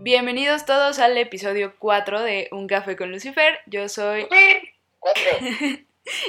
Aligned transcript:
Bienvenidos 0.00 0.64
todos 0.64 1.00
al 1.00 1.18
episodio 1.18 1.74
4 1.76 2.22
de 2.22 2.46
Un 2.52 2.68
Café 2.68 2.94
con 2.94 3.10
Lucifer. 3.10 3.58
Yo 3.66 3.88
soy. 3.88 4.28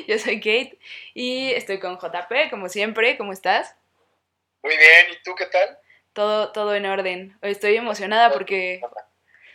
Yo 0.08 0.18
soy 0.18 0.40
Kate 0.40 0.80
y 1.14 1.52
estoy 1.52 1.80
con 1.80 2.00
JP, 2.00 2.50
como 2.50 2.68
siempre. 2.68 3.16
¿Cómo 3.16 3.32
estás? 3.32 3.76
Muy 4.64 4.76
bien, 4.76 5.12
¿y 5.12 5.24
tú 5.24 5.36
qué 5.36 5.46
tal? 5.46 5.78
Todo, 6.14 6.52
todo 6.52 6.74
en 6.74 6.88
orden. 6.88 7.38
Estoy 7.44 7.76
emocionada 7.76 8.32
porque. 8.32 8.82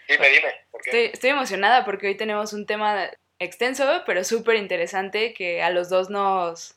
Dime, 0.08 0.28
dime, 0.28 0.54
¿por 0.70 0.80
qué? 0.82 0.90
Estoy, 0.90 1.04
estoy 1.12 1.30
emocionada 1.30 1.84
porque 1.84 2.06
hoy 2.06 2.14
tenemos 2.16 2.52
un 2.52 2.66
tema 2.66 3.10
extenso, 3.40 4.04
pero 4.06 4.22
súper 4.22 4.54
interesante 4.54 5.34
que 5.34 5.60
a 5.60 5.70
los 5.70 5.88
dos 5.88 6.08
nos, 6.08 6.76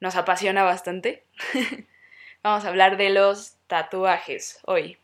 nos 0.00 0.16
apasiona 0.16 0.62
bastante. 0.62 1.24
Vamos 2.42 2.64
a 2.64 2.68
hablar 2.68 2.96
de 2.96 3.10
los 3.10 3.58
tatuajes 3.66 4.60
hoy. 4.64 4.98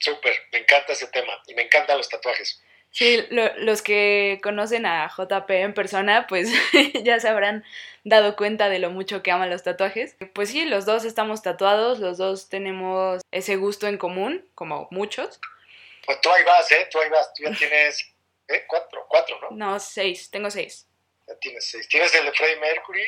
Súper, 0.00 0.34
me 0.52 0.58
encanta 0.58 0.92
ese 0.94 1.06
tema 1.08 1.40
y 1.46 1.54
me 1.54 1.62
encantan 1.62 1.96
los 1.98 2.08
tatuajes. 2.08 2.60
Sí, 2.90 3.24
lo- 3.30 3.54
los 3.58 3.82
que 3.82 4.40
conocen 4.42 4.84
a 4.84 5.08
JP 5.08 5.48
en 5.62 5.74
persona, 5.74 6.26
pues 6.26 6.50
ya 7.04 7.20
se 7.20 7.28
habrán 7.28 7.64
dado 8.02 8.34
cuenta 8.34 8.68
de 8.68 8.80
lo 8.80 8.90
mucho 8.90 9.22
que 9.22 9.30
ama 9.30 9.46
los 9.46 9.62
tatuajes. 9.62 10.16
Pues 10.34 10.48
sí, 10.50 10.64
los 10.64 10.86
dos 10.86 11.04
estamos 11.04 11.42
tatuados, 11.42 12.00
los 12.00 12.18
dos 12.18 12.48
tenemos 12.48 13.22
ese 13.30 13.54
gusto 13.56 13.86
en 13.86 13.96
común, 13.98 14.44
como 14.56 14.88
muchos. 14.90 15.38
Pues 16.04 16.20
tú 16.20 16.30
ahí 16.32 16.42
vas, 16.42 16.72
¿eh? 16.72 16.88
Tú 16.90 16.98
ahí 16.98 17.08
vas, 17.10 17.32
tú 17.34 17.44
ya 17.44 17.52
tienes, 17.52 18.12
¿eh? 18.48 18.64
Cuatro, 18.66 19.06
cuatro, 19.08 19.38
¿no? 19.40 19.50
No, 19.52 19.78
seis, 19.78 20.28
tengo 20.30 20.50
seis. 20.50 20.88
Ya 21.28 21.36
tienes 21.38 21.64
seis. 21.70 21.86
Tienes 21.88 22.12
el 22.16 22.24
de 22.24 22.32
Freddie 22.32 22.56
Mercury, 22.58 23.04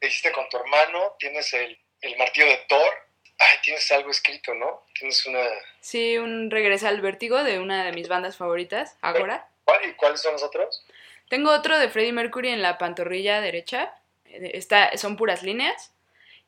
que 0.00 0.06
hiciste 0.06 0.30
con 0.30 0.48
tu 0.50 0.58
hermano, 0.58 1.16
tienes 1.18 1.52
el, 1.54 1.76
el 2.02 2.16
martillo 2.16 2.46
de 2.46 2.58
Thor. 2.68 2.92
Ay, 3.38 3.58
tienes 3.62 3.90
algo 3.92 4.10
escrito, 4.10 4.54
¿no? 4.54 4.82
Tienes 4.98 5.26
una... 5.26 5.40
Sí, 5.80 6.18
un 6.18 6.50
regresa 6.50 6.88
al 6.88 7.00
vértigo 7.00 7.42
de 7.42 7.58
una 7.58 7.84
de 7.84 7.92
mis 7.92 8.08
bandas 8.08 8.36
favoritas, 8.36 8.96
Agora. 9.00 9.48
¿Cuál? 9.64 9.80
¿Y 9.88 9.94
cuáles 9.94 10.20
son 10.20 10.32
los 10.32 10.42
otros? 10.42 10.84
Tengo 11.28 11.50
otro 11.50 11.78
de 11.78 11.88
Freddie 11.88 12.12
Mercury 12.12 12.50
en 12.50 12.62
la 12.62 12.78
pantorrilla 12.78 13.40
derecha, 13.40 13.94
eh, 14.26 14.52
está, 14.54 14.96
son 14.96 15.16
puras 15.16 15.42
líneas, 15.42 15.92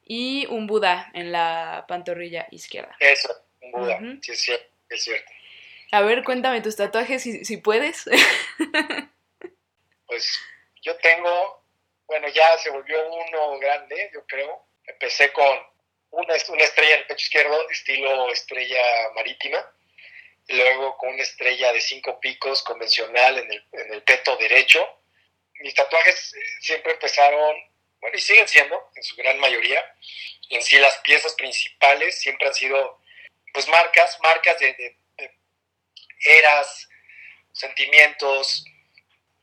y 0.05 0.47
un 0.47 0.67
Buda 0.67 1.11
en 1.15 1.33
la 1.33 1.85
pantorrilla 1.89 2.47
izquierda. 2.51 2.95
Eso, 3.01 3.35
un 3.61 3.73
Buda. 3.73 3.99
Sí, 4.23 4.33
es 4.33 4.41
cierto, 4.41 4.67
es 4.89 5.03
cierto. 5.03 5.33
A 5.93 6.03
ver, 6.03 6.23
cuéntame 6.25 6.61
tus 6.61 6.77
tatuajes 6.77 7.23
si, 7.23 7.45
si 7.45 7.57
puedes. 7.59 8.05
Pues 10.07 10.41
yo 10.83 10.97
tengo, 10.99 11.65
bueno, 12.07 12.29
ya 12.29 12.57
se 12.59 12.71
volvió 12.71 12.97
uno 13.09 13.59
grande, 13.59 14.09
yo 14.15 14.25
creo. 14.25 14.65
Empecé 14.87 15.33
con 15.33 15.59
una, 16.17 16.35
una 16.49 16.65
estrella 16.65 16.95
en 16.95 17.01
el 17.01 17.07
pecho 17.07 17.25
izquierdo, 17.25 17.71
estilo 17.71 18.31
estrella 18.31 18.83
marítima. 19.15 19.73
Luego 20.49 20.97
con 20.97 21.09
una 21.11 21.23
estrella 21.23 21.73
de 21.73 21.81
cinco 21.81 22.21
picos 22.21 22.63
convencional 22.63 23.39
en 23.39 23.51
el, 23.53 23.65
en 23.73 23.93
el 23.95 24.03
peto 24.03 24.37
derecho. 24.37 24.87
Mis 25.61 25.75
tatuajes 25.75 26.35
eh, 26.35 26.39
siempre 26.61 26.93
empezaron, 26.93 27.57
bueno, 28.01 28.17
y 28.17 28.21
siguen 28.21 28.47
siendo, 28.47 28.91
en 28.95 29.03
su 29.03 29.17
gran 29.17 29.39
mayoría. 29.41 29.83
En 30.51 30.63
sí, 30.63 30.79
las 30.79 30.99
piezas 30.99 31.35
principales 31.35 32.21
siempre 32.21 32.47
han 32.47 32.55
sido, 32.55 33.01
pues, 33.53 33.67
marcas, 33.69 34.19
marcas 34.23 34.59
de, 34.61 34.75
de- 34.75 34.97
de 35.17 35.31
eras, 36.21 36.89
sentimientos, 37.53 38.65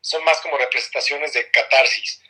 son 0.02 0.24
más 0.24 0.40
como 0.42 0.58
representaciones 0.58 1.34
de 1.34 1.50
catarsis. 1.52 2.22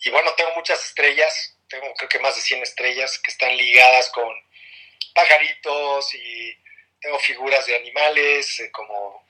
Y 0.00 0.10
bueno, 0.10 0.32
tengo 0.34 0.50
muchas 0.54 0.84
estrellas, 0.84 1.57
tengo 1.68 1.92
creo 1.94 2.08
que 2.08 2.18
más 2.18 2.34
de 2.36 2.42
100 2.42 2.62
estrellas 2.62 3.18
que 3.18 3.30
están 3.30 3.56
ligadas 3.56 4.10
con 4.10 4.28
pajaritos 5.14 6.14
y 6.14 6.56
tengo 7.00 7.18
figuras 7.18 7.66
de 7.66 7.76
animales 7.76 8.60
eh, 8.60 8.70
como 8.72 9.26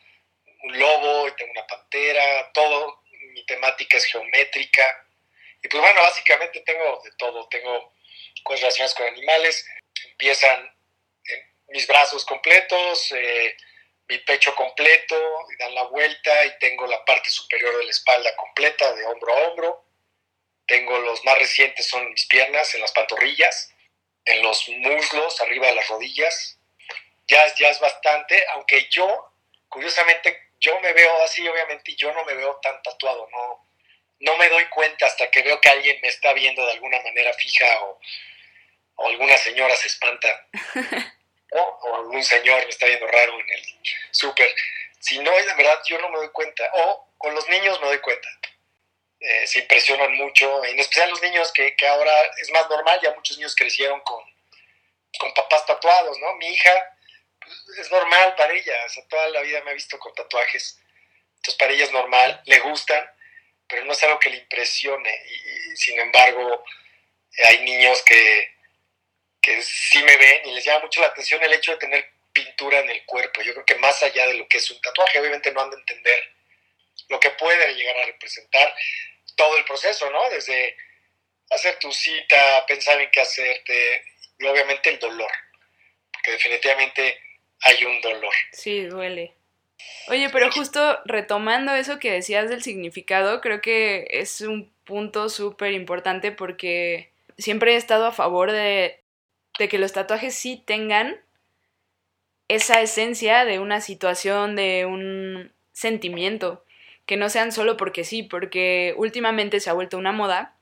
un 0.63 0.79
lobo 0.79 1.29
y 1.29 1.33
tengo 1.33 1.53
una 1.53 1.67
pantera, 1.67 2.51
todo, 2.53 3.03
mi 3.33 3.45
temática 3.47 3.97
es 3.97 4.05
geométrica. 4.07 5.07
Y 5.63 5.69
pues 5.69 5.81
bueno, 5.81 6.01
básicamente 6.03 6.61
tengo 6.61 7.01
de 7.05 7.13
todo, 7.13 7.49
tengo 7.49 7.95
cosas 8.43 8.63
relacionadas 8.63 8.95
con 8.95 9.07
animales, 9.07 9.67
empiezan 10.11 10.61
en 11.25 11.53
mis 11.69 11.87
brazos 11.87 12.25
completos, 12.25 13.13
eh, 13.13 13.57
mi 14.09 14.19
pecho 14.19 14.55
completo, 14.55 15.17
dan 15.59 15.75
la 15.75 15.83
vuelta 15.85 16.45
y 16.47 16.59
tengo 16.59 16.87
la 16.87 17.05
parte 17.05 17.29
superior 17.29 17.77
de 17.79 17.85
la 17.85 17.91
espalda 17.91 18.35
completa, 18.37 18.95
de 18.95 19.05
hombro 19.05 19.33
a 19.33 19.49
hombro. 19.49 19.88
Tengo 20.69 20.99
los 20.99 21.25
más 21.25 21.37
recientes 21.39 21.87
son 21.89 22.09
mis 22.13 22.27
piernas, 22.27 22.73
en 22.75 22.81
las 22.83 22.93
pantorrillas, 22.93 23.75
en 24.25 24.43
los 24.43 24.69
muslos, 24.69 25.41
arriba 25.41 25.67
de 25.67 25.75
las 25.75 25.89
rodillas. 25.89 26.59
Ya, 27.27 27.45
es- 27.47 27.57
ya 27.57 27.69
es 27.71 27.81
bastante, 27.81 28.45
aunque 28.53 28.87
yo, 28.91 29.33
curiosamente, 29.69 30.51
yo 30.61 30.79
me 30.81 30.93
veo 30.93 31.23
así, 31.25 31.47
obviamente, 31.49 31.91
y 31.93 31.97
yo 31.97 32.13
no 32.13 32.25
me 32.25 32.35
veo 32.35 32.57
tan 32.63 32.81
tatuado, 32.83 33.29
no, 33.33 33.67
no 34.21 34.37
me 34.37 34.49
doy 34.49 34.67
cuenta 34.67 35.07
hasta 35.07 35.31
que 35.31 35.43
veo 35.43 35.61
que 35.61 35.69
alguien 35.69 35.99
me 36.03 36.09
está 36.09 36.33
viendo 36.33 36.65
de 36.65 36.73
alguna 36.73 37.01
manera 37.03 37.33
fija 37.35 37.85
o, 37.85 38.01
o 38.97 39.09
alguna 39.09 39.37
señora 39.39 39.75
se 39.77 39.89
espanta. 39.89 40.47
¿no? 41.53 41.63
O 41.63 41.97
algún 41.97 42.23
señor 42.23 42.63
me 42.63 42.69
está 42.69 42.87
viendo 42.87 43.07
raro 43.07 43.41
en 43.41 43.49
el 43.51 43.63
súper. 44.11 44.55
Si 45.01 45.19
no, 45.21 45.31
de 45.31 45.55
verdad, 45.55 45.81
yo 45.87 45.99
no 45.99 46.11
me 46.11 46.19
doy 46.19 46.29
cuenta. 46.31 46.69
O 46.75 47.09
con 47.17 47.35
los 47.35 47.49
niños 47.49 47.81
me 47.81 47.87
doy 47.87 47.99
cuenta. 48.01 48.29
Eh, 49.21 49.47
se 49.49 49.59
impresionan 49.61 50.15
mucho, 50.15 50.65
en 50.65 50.79
especial 50.79 51.11
los 51.11 51.21
niños 51.23 51.51
que, 51.53 51.75
que 51.75 51.89
ahora 51.89 52.13
es 52.41 52.51
más 52.53 52.69
normal, 52.71 53.01
ya 53.03 53.13
muchos 53.15 53.37
niños 53.37 53.57
crecieron 53.57 54.01
con, 54.03 54.23
con 55.19 55.35
papás 55.35 55.67
tatuados, 55.67 56.17
¿no? 56.21 56.35
Mi 56.37 56.47
hija 56.47 56.97
pues, 57.41 57.79
es 57.81 57.91
normal 57.91 58.37
para 58.37 58.53
ella, 58.53 58.75
toda 59.09 59.29
la 59.31 59.41
vida 59.41 59.61
me 59.63 59.73
ha 59.73 59.75
visto 59.75 59.99
con 59.99 60.15
tatuajes, 60.15 60.79
entonces 61.37 61.55
para 61.59 61.73
ella 61.73 61.85
es 61.85 61.93
normal, 61.93 62.41
le 62.45 62.61
gustan, 62.61 63.11
pero 63.67 63.85
no 63.85 63.93
es 63.93 64.03
algo 64.05 64.21
que 64.21 64.31
le 64.31 64.37
impresione, 64.37 65.21
sin 65.75 65.99
embargo 65.99 66.65
hay 67.45 67.61
niños 67.65 68.01
que, 68.05 68.55
que 69.41 69.61
sí 69.63 70.01
me 70.05 70.17
ven 70.17 70.43
y 70.47 70.53
les 70.53 70.65
llama 70.65 70.85
mucho 70.85 71.01
la 71.01 71.09
atención 71.09 71.43
el 71.43 71.55
hecho 71.55 71.73
de 71.73 71.79
tener 71.79 72.13
pintura 72.33 72.79
en 72.81 72.91
el 72.91 73.05
cuerpo. 73.05 73.43
Yo 73.43 73.53
creo 73.53 73.65
que 73.65 73.75
más 73.77 74.01
allá 74.03 74.27
de 74.29 74.35
lo 74.35 74.47
que 74.47 74.59
es 74.59 74.71
un 74.71 74.81
tatuaje, 74.81 75.19
obviamente 75.19 75.51
no 75.51 75.61
han 75.61 75.71
de 75.71 75.77
entender 75.77 76.38
lo 77.09 77.21
que 77.21 77.31
puede 77.31 77.75
llegar 77.75 77.97
a 77.99 78.07
representar 78.07 78.75
todo 79.37 79.57
el 79.57 79.65
proceso, 79.65 80.11
¿no? 80.11 80.29
Desde 80.31 80.77
hacer 81.51 81.79
tu 81.79 81.91
cita, 81.93 82.67
pensar 82.67 83.01
en 83.01 83.11
qué 83.11 83.21
hacerte 83.21 84.05
y 84.39 84.47
obviamente 84.47 84.91
el 84.91 84.99
dolor, 84.99 85.31
porque 86.13 86.33
definitivamente 86.33 87.21
hay 87.63 87.85
un 87.85 88.01
dolor. 88.01 88.33
Sí, 88.53 88.85
duele. 88.85 89.35
Oye, 90.09 90.29
pero 90.31 90.51
justo 90.51 91.01
retomando 91.05 91.75
eso 91.75 91.99
que 91.99 92.11
decías 92.11 92.49
del 92.49 92.63
significado, 92.63 93.41
creo 93.41 93.61
que 93.61 94.07
es 94.11 94.41
un 94.41 94.73
punto 94.85 95.29
súper 95.29 95.73
importante 95.73 96.33
porque 96.33 97.13
siempre 97.37 97.75
he 97.75 97.77
estado 97.77 98.07
a 98.07 98.13
favor 98.13 98.51
de, 98.51 99.01
de 99.59 99.69
que 99.69 99.79
los 99.79 99.93
tatuajes 99.93 100.35
sí 100.35 100.63
tengan 100.67 101.21
esa 102.49 102.81
esencia 102.81 103.45
de 103.45 103.59
una 103.59 103.81
situación, 103.81 104.57
de 104.57 104.87
un 104.87 105.53
sentimiento, 105.73 106.65
que 107.09 107.17
no 107.17 107.31
sean 107.31 107.53
solo 107.53 107.79
porque 107.79 108.05
sí, 108.05 108.23
porque 108.23 108.95
últimamente 108.99 109.61
se 109.61 109.71
ha 109.71 109.73
vuelto 109.73 109.97
una 109.97 110.13
moda. 110.13 110.55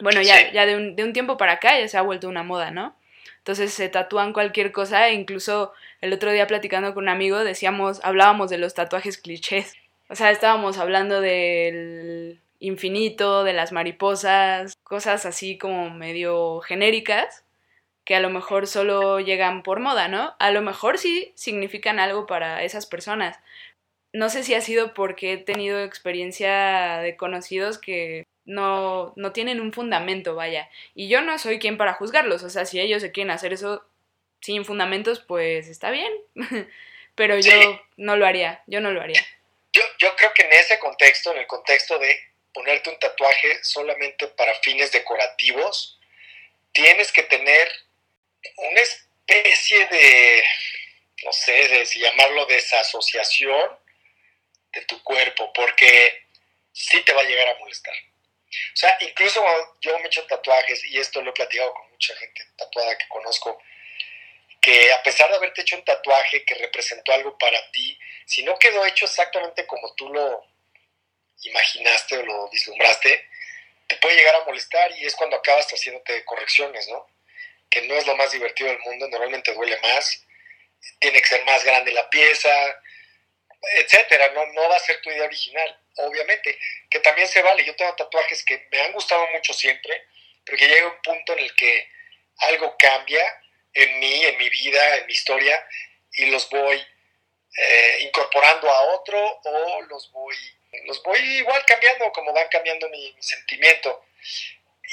Bueno, 0.00 0.22
ya, 0.22 0.38
Sí. 0.38 0.44
ya 0.54 0.64
de, 0.64 0.76
un, 0.76 0.96
de 0.96 1.04
un 1.04 1.12
tiempo 1.12 1.36
para 1.36 1.52
acá 1.52 1.78
ya 1.78 1.86
se 1.88 1.98
ha 1.98 2.02
vuelto 2.02 2.26
una 2.26 2.42
moda, 2.42 2.70
¿no? 2.70 2.96
Entonces 3.36 3.72
se 3.74 3.90
tatúan 3.90 4.32
cualquier 4.32 4.72
cosa 4.72 5.08
e 5.08 5.12
incluso 5.12 5.74
el 6.00 6.12
otro 6.14 6.32
día 6.32 6.46
platicando 6.46 6.94
con 6.94 7.04
un 7.04 7.10
amigo 7.10 7.44
decíamos, 7.44 8.00
hablábamos 8.02 8.48
de 8.48 8.56
los 8.56 8.72
tatuajes 8.72 9.18
clichés. 9.18 9.74
O 10.08 10.14
sea, 10.14 10.30
estábamos 10.30 10.78
hablando 10.78 11.20
del 11.20 12.40
infinito, 12.58 13.44
de 13.44 13.52
las 13.52 13.72
mariposas, 13.72 14.74
cosas 14.84 15.26
así 15.26 15.58
como 15.58 15.90
medio 15.90 16.60
genéricas 16.60 17.44
que 18.04 18.14
a 18.16 18.20
lo 18.20 18.30
mejor 18.30 18.66
solo 18.66 19.20
llegan 19.20 19.62
por 19.62 19.80
moda, 19.80 20.08
¿no? 20.08 20.34
A 20.38 20.50
lo 20.50 20.62
mejor 20.62 20.98
sí 20.98 21.32
significan 21.36 21.98
algo 22.00 22.26
para 22.26 22.62
esas 22.64 22.86
personas. 22.86 23.38
No 24.12 24.28
sé 24.28 24.44
si 24.44 24.54
ha 24.54 24.60
sido 24.60 24.94
porque 24.94 25.32
he 25.32 25.36
tenido 25.38 25.82
experiencia 25.82 26.98
de 26.98 27.16
conocidos 27.16 27.78
que 27.78 28.26
no, 28.44 29.12
no 29.16 29.32
tienen 29.32 29.60
un 29.60 29.72
fundamento, 29.72 30.34
vaya. 30.34 30.68
Y 30.94 31.08
yo 31.08 31.22
no 31.22 31.38
soy 31.38 31.58
quien 31.58 31.78
para 31.78 31.94
juzgarlos, 31.94 32.42
o 32.42 32.50
sea, 32.50 32.66
si 32.66 32.80
ellos 32.80 33.02
se 33.02 33.12
quieren 33.12 33.30
hacer 33.30 33.52
eso 33.52 33.84
sin 34.40 34.64
fundamentos, 34.64 35.20
pues 35.20 35.68
está 35.68 35.90
bien. 35.90 36.12
Pero 37.14 37.36
yo 37.36 37.50
Sí. 37.52 37.80
no 37.96 38.16
lo 38.16 38.26
haría, 38.26 38.62
yo 38.66 38.80
no 38.80 38.90
lo 38.90 39.00
haría. 39.00 39.24
Yo, 39.72 39.82
yo 39.98 40.14
creo 40.16 40.32
que 40.34 40.42
en 40.42 40.52
ese 40.52 40.78
contexto, 40.78 41.32
en 41.32 41.38
el 41.38 41.46
contexto 41.46 41.98
de 41.98 42.18
ponerte 42.52 42.90
un 42.90 42.98
tatuaje 42.98 43.62
solamente 43.62 44.26
para 44.28 44.52
fines 44.62 44.92
decorativos, 44.92 45.98
tienes 46.72 47.12
que 47.12 47.22
tener 47.22 47.68
una 48.56 48.80
especie 48.80 49.86
de, 49.86 50.42
no 51.24 51.32
sé, 51.32 51.68
de 51.68 51.86
si 51.86 52.00
llamarlo 52.00 52.44
desasociación 52.46 53.70
de 54.72 54.82
tu 54.82 55.02
cuerpo, 55.02 55.52
porque 55.52 56.26
sí 56.72 57.00
te 57.02 57.12
va 57.12 57.20
a 57.20 57.24
llegar 57.24 57.48
a 57.48 57.58
molestar. 57.58 57.94
O 58.52 58.76
sea, 58.76 58.96
incluso 59.00 59.44
yo 59.80 59.98
me 59.98 60.04
he 60.04 60.06
hecho 60.06 60.26
tatuajes, 60.26 60.84
y 60.84 60.98
esto 60.98 61.22
lo 61.22 61.30
he 61.30 61.34
platicado 61.34 61.72
con 61.72 61.90
mucha 61.90 62.14
gente 62.16 62.44
tatuada 62.56 62.96
que 62.98 63.08
conozco, 63.08 63.58
que 64.60 64.92
a 64.92 65.02
pesar 65.02 65.28
de 65.30 65.36
haberte 65.36 65.62
hecho 65.62 65.76
un 65.76 65.84
tatuaje 65.84 66.44
que 66.44 66.54
representó 66.54 67.12
algo 67.12 67.36
para 67.38 67.70
ti, 67.72 67.98
si 68.26 68.42
no 68.42 68.58
quedó 68.58 68.84
hecho 68.86 69.06
exactamente 69.06 69.66
como 69.66 69.94
tú 69.94 70.08
lo 70.12 70.46
imaginaste 71.42 72.18
o 72.18 72.22
lo 72.22 72.48
vislumbraste, 72.50 73.28
te 73.88 73.96
puede 73.96 74.16
llegar 74.16 74.36
a 74.36 74.44
molestar 74.44 74.92
y 74.98 75.04
es 75.04 75.16
cuando 75.16 75.36
acabas 75.36 75.66
haciéndote 75.66 76.24
correcciones, 76.24 76.88
¿no? 76.88 77.06
Que 77.68 77.82
no 77.82 77.94
es 77.94 78.06
lo 78.06 78.16
más 78.16 78.30
divertido 78.30 78.70
del 78.70 78.78
mundo, 78.80 79.08
normalmente 79.08 79.52
duele 79.52 79.78
más, 79.80 80.24
tiene 81.00 81.20
que 81.20 81.28
ser 81.28 81.44
más 81.44 81.64
grande 81.64 81.92
la 81.92 82.08
pieza, 82.08 82.50
etcétera, 83.62 84.30
no, 84.32 84.46
no 84.46 84.68
va 84.68 84.76
a 84.76 84.80
ser 84.80 85.00
tu 85.00 85.10
idea 85.10 85.24
original, 85.24 85.78
obviamente, 85.96 86.58
que 86.90 87.00
también 87.00 87.28
se 87.28 87.42
vale. 87.42 87.64
Yo 87.64 87.76
tengo 87.76 87.94
tatuajes 87.94 88.44
que 88.44 88.66
me 88.70 88.80
han 88.80 88.92
gustado 88.92 89.26
mucho 89.28 89.52
siempre, 89.52 90.06
pero 90.44 90.58
que 90.58 90.68
llega 90.68 90.88
un 90.88 91.02
punto 91.02 91.32
en 91.34 91.40
el 91.40 91.54
que 91.54 91.88
algo 92.38 92.76
cambia 92.76 93.22
en 93.74 93.98
mí, 94.00 94.24
en 94.24 94.38
mi 94.38 94.48
vida, 94.50 94.96
en 94.96 95.06
mi 95.06 95.12
historia, 95.12 95.64
y 96.14 96.26
los 96.26 96.48
voy 96.50 96.84
eh, 97.56 97.98
incorporando 98.02 98.68
a 98.68 98.82
otro 98.94 99.40
o 99.44 99.82
los 99.82 100.10
voy, 100.12 100.36
los 100.84 101.02
voy 101.02 101.18
igual 101.18 101.64
cambiando, 101.64 102.10
como 102.12 102.32
van 102.32 102.48
cambiando 102.48 102.88
mi, 102.88 103.16
sentimiento. 103.20 104.06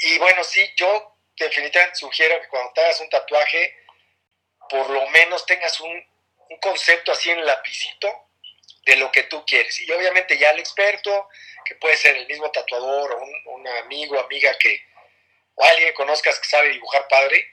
Y 0.02 0.18
bueno, 0.18 0.44
sí, 0.44 0.70
yo 0.76 1.16
definitivamente 1.36 1.98
sugiero 1.98 2.40
que 2.40 2.48
cuando 2.48 2.72
te 2.72 2.80
hagas 2.82 3.00
un 3.00 3.10
tatuaje, 3.10 3.76
por 4.68 4.88
lo 4.88 5.06
menos 5.08 5.44
tengas 5.44 5.80
un, 5.80 6.08
un 6.48 6.58
concepto 6.58 7.12
así 7.12 7.30
en 7.30 7.44
lapicito 7.44 8.29
de 8.84 8.96
lo 8.96 9.10
que 9.12 9.24
tú 9.24 9.44
quieres. 9.46 9.78
Y 9.80 9.90
obviamente 9.90 10.38
ya 10.38 10.50
el 10.50 10.60
experto, 10.60 11.28
que 11.64 11.74
puede 11.76 11.96
ser 11.96 12.16
el 12.16 12.26
mismo 12.26 12.50
tatuador 12.50 13.12
o 13.12 13.52
un, 13.52 13.68
amigo, 13.68 14.18
amiga 14.18 14.56
que, 14.58 14.82
o 15.54 15.64
alguien 15.64 15.92
conozcas 15.94 16.38
que 16.38 16.48
sabe 16.48 16.70
dibujar 16.70 17.06
padre 17.08 17.50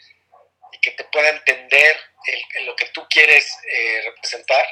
y 0.71 0.79
que 0.79 0.91
te 0.91 1.03
pueda 1.05 1.29
entender 1.29 1.97
en 2.55 2.65
lo 2.65 2.75
que 2.75 2.87
tú 2.89 3.05
quieres 3.09 3.57
eh, 3.69 4.01
representar, 4.05 4.65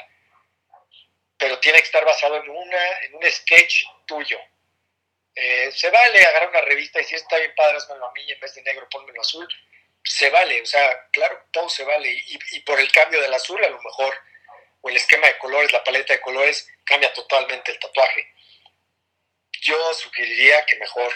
pero 1.38 1.58
tiene 1.60 1.78
que 1.78 1.84
estar 1.84 2.04
basado 2.04 2.36
en, 2.42 2.48
una, 2.48 3.00
en 3.02 3.14
un 3.14 3.30
sketch 3.30 3.84
tuyo. 4.06 4.38
Eh, 5.34 5.70
se 5.70 5.90
vale 5.90 6.24
agarrar 6.24 6.48
una 6.48 6.62
revista 6.62 7.00
y 7.00 7.04
si 7.04 7.14
está 7.14 7.36
bien 7.36 7.54
padre, 7.54 7.76
hazmelo 7.76 8.06
a 8.06 8.12
mí 8.12 8.30
en 8.30 8.40
vez 8.40 8.54
de 8.54 8.62
negro, 8.62 8.88
pónmelo 8.90 9.20
azul. 9.20 9.46
Se 10.02 10.30
vale, 10.30 10.62
o 10.62 10.66
sea, 10.66 11.08
claro, 11.10 11.46
todo 11.50 11.68
se 11.68 11.84
vale. 11.84 12.08
Y 12.52 12.60
por 12.60 12.80
el 12.80 12.90
cambio 12.90 13.20
del 13.20 13.34
azul, 13.34 13.62
a 13.62 13.68
lo 13.68 13.82
mejor 13.82 14.16
o 14.86 14.88
el 14.88 14.96
esquema 14.96 15.26
de 15.26 15.38
colores, 15.38 15.72
la 15.72 15.82
paleta 15.82 16.12
de 16.12 16.20
colores, 16.20 16.68
cambia 16.84 17.12
totalmente 17.12 17.72
el 17.72 17.78
tatuaje. 17.80 18.32
Yo 19.62 19.76
sugeriría 19.94 20.64
que 20.64 20.76
mejor 20.76 21.12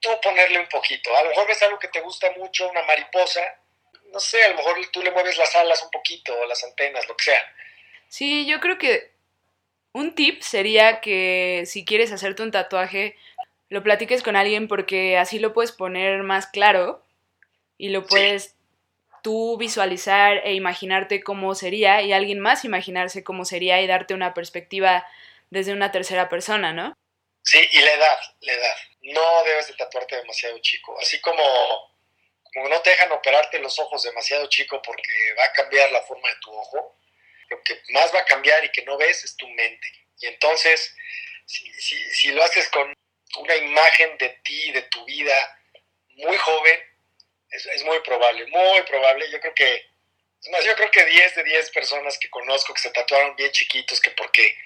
tú 0.00 0.08
ponerle 0.22 0.58
un 0.58 0.68
poquito. 0.68 1.14
A 1.14 1.22
lo 1.22 1.28
mejor 1.28 1.46
ves 1.48 1.62
algo 1.62 1.78
que 1.78 1.88
te 1.88 2.00
gusta 2.00 2.30
mucho, 2.32 2.70
una 2.70 2.82
mariposa, 2.84 3.42
no 4.10 4.18
sé, 4.18 4.42
a 4.42 4.48
lo 4.48 4.56
mejor 4.56 4.78
tú 4.90 5.02
le 5.02 5.10
mueves 5.10 5.36
las 5.36 5.54
alas 5.54 5.82
un 5.82 5.90
poquito, 5.90 6.34
o 6.34 6.46
las 6.46 6.64
antenas, 6.64 7.06
lo 7.06 7.16
que 7.16 7.24
sea. 7.24 7.54
Sí, 8.08 8.46
yo 8.46 8.58
creo 8.60 8.78
que 8.78 9.12
un 9.92 10.14
tip 10.14 10.40
sería 10.40 11.02
que 11.02 11.64
si 11.66 11.84
quieres 11.84 12.10
hacerte 12.10 12.42
un 12.42 12.52
tatuaje, 12.52 13.16
lo 13.68 13.82
platiques 13.82 14.22
con 14.22 14.34
alguien 14.34 14.66
porque 14.66 15.18
así 15.18 15.38
lo 15.38 15.52
puedes 15.52 15.72
poner 15.72 16.22
más 16.22 16.46
claro 16.46 17.04
y 17.76 17.90
lo 17.90 18.06
puedes 18.06 18.56
tú 19.22 19.56
visualizar 19.56 20.42
e 20.44 20.54
imaginarte 20.54 21.22
cómo 21.22 21.54
sería 21.54 22.02
y 22.02 22.12
alguien 22.12 22.40
más 22.40 22.64
imaginarse 22.64 23.24
cómo 23.24 23.44
sería 23.44 23.80
y 23.80 23.86
darte 23.86 24.14
una 24.14 24.34
perspectiva 24.34 25.06
desde 25.50 25.72
una 25.72 25.92
tercera 25.92 26.28
persona, 26.28 26.72
¿no? 26.72 26.94
Sí, 27.42 27.60
y 27.72 27.80
la 27.80 27.92
edad, 27.92 28.18
la 28.40 28.52
edad. 28.52 28.76
No 29.02 29.44
debes 29.44 29.68
de 29.68 29.74
tatuarte 29.74 30.16
demasiado 30.16 30.58
chico. 30.58 30.96
Así 31.00 31.20
como, 31.20 31.42
como 32.52 32.68
no 32.68 32.80
te 32.82 32.90
dejan 32.90 33.12
operarte 33.12 33.58
los 33.58 33.78
ojos 33.78 34.02
demasiado 34.02 34.48
chico 34.48 34.80
porque 34.82 35.34
va 35.38 35.44
a 35.44 35.52
cambiar 35.52 35.90
la 35.92 36.02
forma 36.02 36.28
de 36.28 36.36
tu 36.40 36.52
ojo, 36.52 36.98
lo 37.48 37.62
que 37.62 37.80
más 37.90 38.14
va 38.14 38.20
a 38.20 38.24
cambiar 38.24 38.64
y 38.64 38.70
que 38.70 38.84
no 38.84 38.96
ves 38.96 39.24
es 39.24 39.36
tu 39.36 39.48
mente. 39.48 39.88
Y 40.20 40.26
entonces, 40.26 40.94
si, 41.46 41.72
si, 41.74 41.96
si 42.14 42.32
lo 42.32 42.42
haces 42.42 42.68
con 42.68 42.92
una 43.38 43.56
imagen 43.56 44.16
de 44.18 44.28
ti, 44.44 44.70
de 44.72 44.82
tu 44.82 45.04
vida, 45.04 45.34
muy 46.16 46.36
joven, 46.36 46.80
es, 47.52 47.84
muy 47.84 48.00
probable, 48.00 48.46
muy 48.46 48.82
probable. 48.82 49.30
Yo 49.30 49.40
creo 49.40 49.54
que, 49.54 49.86
es 50.42 50.50
más, 50.50 50.64
yo 50.64 50.74
creo 50.74 50.90
que 50.90 51.04
10 51.04 51.34
de 51.36 51.44
10 51.44 51.70
personas 51.70 52.18
que 52.18 52.30
conozco 52.30 52.74
que 52.74 52.80
se 52.80 52.90
tatuaron 52.90 53.36
bien 53.36 53.50
chiquitos, 53.52 54.00
que 54.00 54.10
porque, 54.12 54.56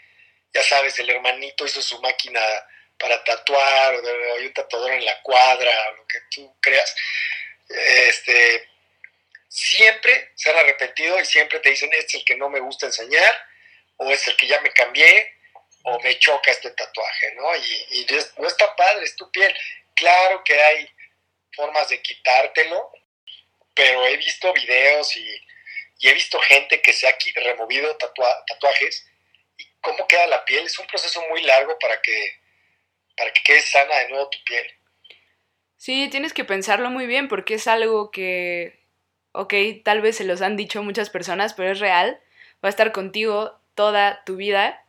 ya 0.55 0.63
sabes, 0.63 0.99
el 0.99 1.11
hermanito 1.11 1.67
hizo 1.67 1.83
su 1.83 2.01
máquina 2.01 2.41
para 2.99 3.23
tatuar, 3.25 3.95
o 3.95 4.35
hay 4.37 4.47
un 4.47 4.55
tatuador 4.55 4.93
en 4.93 5.05
la 5.05 5.21
cuadra, 5.23 5.71
o 5.91 5.97
lo 5.97 6.07
que 6.07 6.21
tú 6.31 6.57
creas, 6.61 6.95
este, 7.69 8.69
siempre 9.49 10.33
se 10.35 10.51
han 10.51 10.57
arrepentido 10.57 11.21
y 11.21 11.27
siempre 11.27 11.61
te 11.61 11.71
dicen, 11.71 11.93
este 11.93 12.07
es 12.07 12.15
el 12.15 12.25
que 12.25 12.37
no 12.37 12.49
me 12.49 12.61
gusta 12.61 12.87
enseñar, 12.87 13.35
o 13.97 14.11
es 14.11 14.27
el 14.29 14.37
que 14.37 14.47
ya 14.47 14.61
me 14.61 14.73
cambié, 14.73 15.35
o 15.83 16.01
me 16.01 16.19
choca 16.19 16.51
este 16.51 16.71
tatuaje, 16.71 17.35
¿no? 17.35 17.55
Y, 17.57 17.87
y 17.91 18.07
no 18.39 18.49
está 18.49 18.75
padre, 18.75 19.05
es 19.05 19.15
tu 19.15 19.31
piel. 19.31 19.55
Claro 19.95 20.43
que 20.43 20.61
hay 20.61 20.96
formas 21.55 21.89
de 21.89 22.01
quitártelo, 22.03 22.91
pero 23.75 24.07
he 24.07 24.17
visto 24.17 24.53
videos 24.53 25.17
y, 25.17 25.27
he 26.01 26.13
visto 26.13 26.39
gente 26.41 26.83
que 26.83 26.93
se 26.93 27.09
ha 27.09 27.17
removido 27.37 27.97
tatuajes 27.97 29.07
y 29.57 29.65
cómo 29.81 30.07
queda 30.07 30.27
la 30.27 30.45
piel. 30.45 30.65
Es 30.65 30.79
un 30.79 30.87
proceso 30.87 31.23
muy 31.31 31.43
largo 31.43 31.79
para 31.79 32.01
que, 32.03 32.41
para 33.17 33.33
que 33.33 33.43
quede 33.43 33.63
sana 33.63 33.99
de 34.01 34.09
nuevo 34.11 34.29
tu 34.29 34.39
piel. 34.45 34.67
Sí, 35.77 36.09
tienes 36.11 36.33
que 36.33 36.45
pensarlo 36.45 36.91
muy 36.91 37.07
bien 37.07 37.29
porque 37.29 37.55
es 37.55 37.67
algo 37.67 38.11
que, 38.11 38.81
ok, 39.33 39.55
tal 39.85 40.01
vez 40.01 40.17
se 40.17 40.25
los 40.25 40.43
han 40.43 40.57
dicho 40.57 40.83
muchas 40.83 41.11
personas, 41.11 41.55
pero 41.55 41.73
es 41.73 41.81
real. 41.81 42.21
Va 42.65 42.69
a 42.69 42.71
estar 42.71 42.93
contigo 42.93 43.59
toda 43.75 44.23
tu 44.25 44.37
vida. 44.37 44.83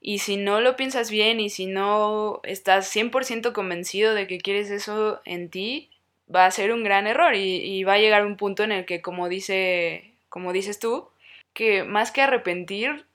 Y 0.00 0.20
si 0.20 0.36
no 0.36 0.60
lo 0.60 0.76
piensas 0.76 1.10
bien 1.10 1.40
y 1.40 1.50
si 1.50 1.66
no 1.66 2.40
estás 2.44 2.94
100% 2.94 3.52
convencido 3.52 4.14
de 4.14 4.26
que 4.26 4.38
quieres 4.38 4.70
eso 4.70 5.20
en 5.26 5.50
ti, 5.50 5.90
va 6.34 6.46
a 6.46 6.50
ser 6.50 6.72
un 6.72 6.84
gran 6.84 7.06
error 7.06 7.34
y, 7.34 7.82
va 7.84 7.94
a 7.94 7.98
llegar 7.98 8.24
un 8.24 8.36
punto 8.36 8.62
en 8.62 8.72
el 8.72 8.84
que, 8.86 9.02
como, 9.02 9.28
dice, 9.28 10.12
como 10.28 10.52
dices 10.52 10.78
tú, 10.78 11.10
que 11.52 11.84
más 11.84 12.12
que 12.12 12.22
arrepentir, 12.22 13.06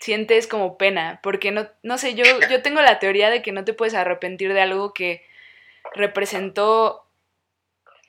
sientes 0.00 0.46
como 0.46 0.78
pena, 0.78 1.20
porque 1.22 1.50
no, 1.50 1.68
no 1.82 1.98
sé, 1.98 2.14
yo, 2.14 2.24
yo 2.48 2.62
tengo 2.62 2.80
la 2.82 3.00
teoría 3.00 3.30
de 3.30 3.42
que 3.42 3.50
no 3.50 3.64
te 3.64 3.74
puedes 3.74 3.94
arrepentir 3.94 4.54
de 4.54 4.60
algo 4.60 4.94
que 4.94 5.26
representó 5.94 7.04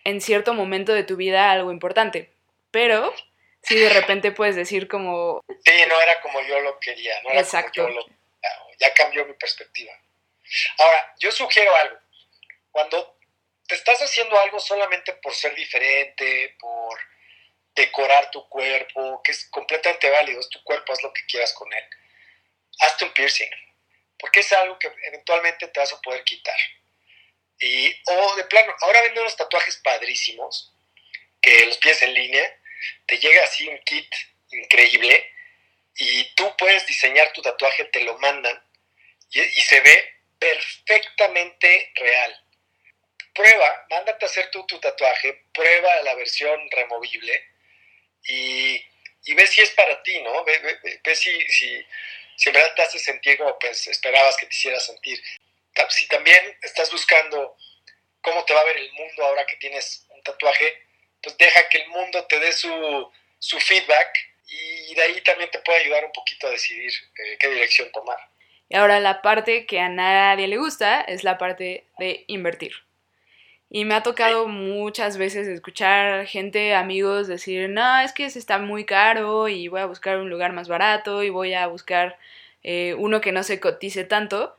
en 0.04 0.22
cierto 0.22 0.54
momento 0.54 0.94
de 0.94 1.04
tu 1.04 1.16
vida 1.16 1.52
algo 1.52 1.72
importante, 1.72 2.32
pero 2.72 3.14
sí 3.64 3.76
de 3.76 3.90
repente 3.90 4.32
puedes 4.32 4.56
decir 4.56 4.88
como... 4.88 5.44
Sí, 5.48 5.74
no 5.88 6.02
era 6.02 6.22
como 6.22 6.42
yo 6.42 6.60
lo 6.60 6.80
quería, 6.80 7.14
no 7.24 7.32
era 7.32 7.42
Exacto. 7.42 7.84
como 7.84 7.96
yo 7.96 8.02
lo... 8.02 8.20
Ya 8.80 8.94
cambió 8.94 9.26
mi 9.26 9.34
perspectiva. 9.34 9.92
Ahora, 10.78 11.14
yo 11.20 11.32
sugiero 11.32 11.76
algo. 11.76 11.98
Cuando 12.72 13.19
te 13.70 13.76
estás 13.76 14.02
haciendo 14.02 14.38
algo 14.40 14.60
solamente 14.60 15.14
por 15.14 15.34
ser 15.36 15.54
diferente, 15.54 16.56
por 16.60 17.00
decorar 17.76 18.32
tu 18.32 18.50
cuerpo, 18.50 19.22
que 19.24 19.32
es 19.32 19.46
completamente 19.52 20.10
válido, 20.10 20.40
es 20.40 20.50
tu 20.50 20.62
cuerpo, 20.64 20.92
haz 20.92 21.04
lo 21.04 21.14
que 21.14 21.24
quieras 21.28 21.54
con 21.54 21.72
él. 21.72 21.84
Hazte 22.80 23.06
un 23.06 23.14
piercing, 23.14 23.52
porque 24.18 24.40
es 24.40 24.52
algo 24.54 24.80
que 24.80 24.92
eventualmente 25.04 25.68
te 25.68 25.80
vas 25.80 25.94
a 25.94 26.02
poder 26.02 26.24
quitar. 26.24 26.58
Y, 27.60 27.96
o 28.08 28.36
de 28.38 28.46
plano, 28.46 28.74
ahora 28.82 29.04
venden 29.04 29.22
unos 29.22 29.38
tatuajes 29.38 29.78
padrísimos, 29.78 30.74
que 31.40 31.68
los 31.68 31.78
pies 31.78 32.02
en 32.02 32.16
línea, 32.16 32.60
te 33.06 33.20
llega 33.20 33.44
así 33.44 33.68
un 33.68 33.78
kit 33.84 34.12
increíble, 34.50 35.32
y 35.96 36.34
tú 36.34 36.56
puedes 36.58 36.88
diseñar 36.88 37.32
tu 37.34 37.44
tatuaje, 37.44 37.86
te 37.86 38.02
lo 38.02 38.18
mandan, 38.18 38.64
y 39.32 39.62
se 39.62 39.80
ve 39.82 40.22
perfectamente 40.40 41.92
real 41.94 42.49
prueba, 43.40 43.86
mándate 43.90 44.26
a 44.26 44.28
hacer 44.28 44.52
tú 44.52 44.66
tu 44.66 44.78
tatuaje, 44.80 45.46
prueba 45.54 46.02
la 46.02 46.14
versión 46.16 46.60
removible 46.72 47.42
y, 48.24 48.86
y 49.24 49.34
ve 49.34 49.48
si 49.48 49.62
es 49.62 49.72
para 49.72 50.04
ti, 50.04 50.22
¿no? 50.22 50.44
Ve, 50.44 50.60
ve, 51.02 51.16
si, 51.16 51.32
si, 51.48 51.86
si, 52.36 52.50
en 52.50 52.54
verdad 52.54 52.76
te 52.76 52.82
hace 52.82 53.00
sentir 53.00 53.38
como 53.38 53.58
pues, 53.58 53.88
esperabas 53.88 54.36
que 54.36 54.46
te 54.46 54.54
hiciera 54.54 54.80
sentir. 54.82 55.24
Si 55.88 56.08
también 56.10 56.58
estás 56.62 56.92
buscando 56.92 57.56
cómo 58.22 58.44
te 58.44 58.54
va 58.54 58.60
a 58.60 58.66
ver 58.66 58.76
el 58.76 58.92
mundo 58.92 59.24
ahora 59.24 59.46
que 59.46 59.56
tienes 59.56 60.06
un 60.10 60.22
tatuaje, 60.22 60.88
pues 61.24 61.38
deja 61.38 61.70
que 61.70 61.78
el 61.78 61.88
mundo 61.88 62.26
te 62.26 62.40
dé 62.42 62.52
su, 62.52 63.10
su 63.40 63.58
feedback 63.62 64.18
y 64.48 64.94
de 64.96 65.02
ahí 65.02 65.22
también 65.22 65.50
te 65.50 65.60
puede 65.60 65.80
ayudar 65.80 66.04
un 66.04 66.12
poquito 66.12 66.48
a 66.48 66.52
decidir 66.52 66.92
eh, 66.92 67.38
qué 67.40 67.48
dirección 67.48 67.90
tomar. 67.94 68.20
Y 68.68 68.76
ahora 68.76 69.00
la 69.00 69.22
parte 69.22 69.66
que 69.66 69.80
a 69.80 69.88
nadie 69.88 70.50
le 70.50 70.58
gusta 70.58 71.02
es 71.02 71.24
la 71.24 71.38
parte 71.38 71.86
de 71.98 72.26
invertir. 72.28 72.89
Y 73.70 73.86
me 73.86 73.94
ha 73.94 74.02
tocado 74.02 74.48
muchas 74.48 75.18
veces 75.18 75.48
escuchar 75.48 76.26
gente, 76.26 76.74
amigos, 76.74 77.28
decir, 77.28 77.70
no, 77.70 78.00
es 78.00 78.14
que 78.14 78.30
se 78.30 78.40
está 78.40 78.58
muy 78.58 78.84
caro 78.84 79.48
y 79.48 79.68
voy 79.68 79.82
a 79.82 79.86
buscar 79.86 80.18
un 80.18 80.30
lugar 80.30 80.54
más 80.54 80.68
barato 80.68 81.22
y 81.22 81.30
voy 81.30 81.54
a 81.54 81.68
buscar 81.68 82.18
eh, 82.64 82.96
uno 82.98 83.22
que 83.22 83.32
no 83.32 83.44
se 83.44 83.60
cotice 83.60 84.04
tanto. 84.04 84.56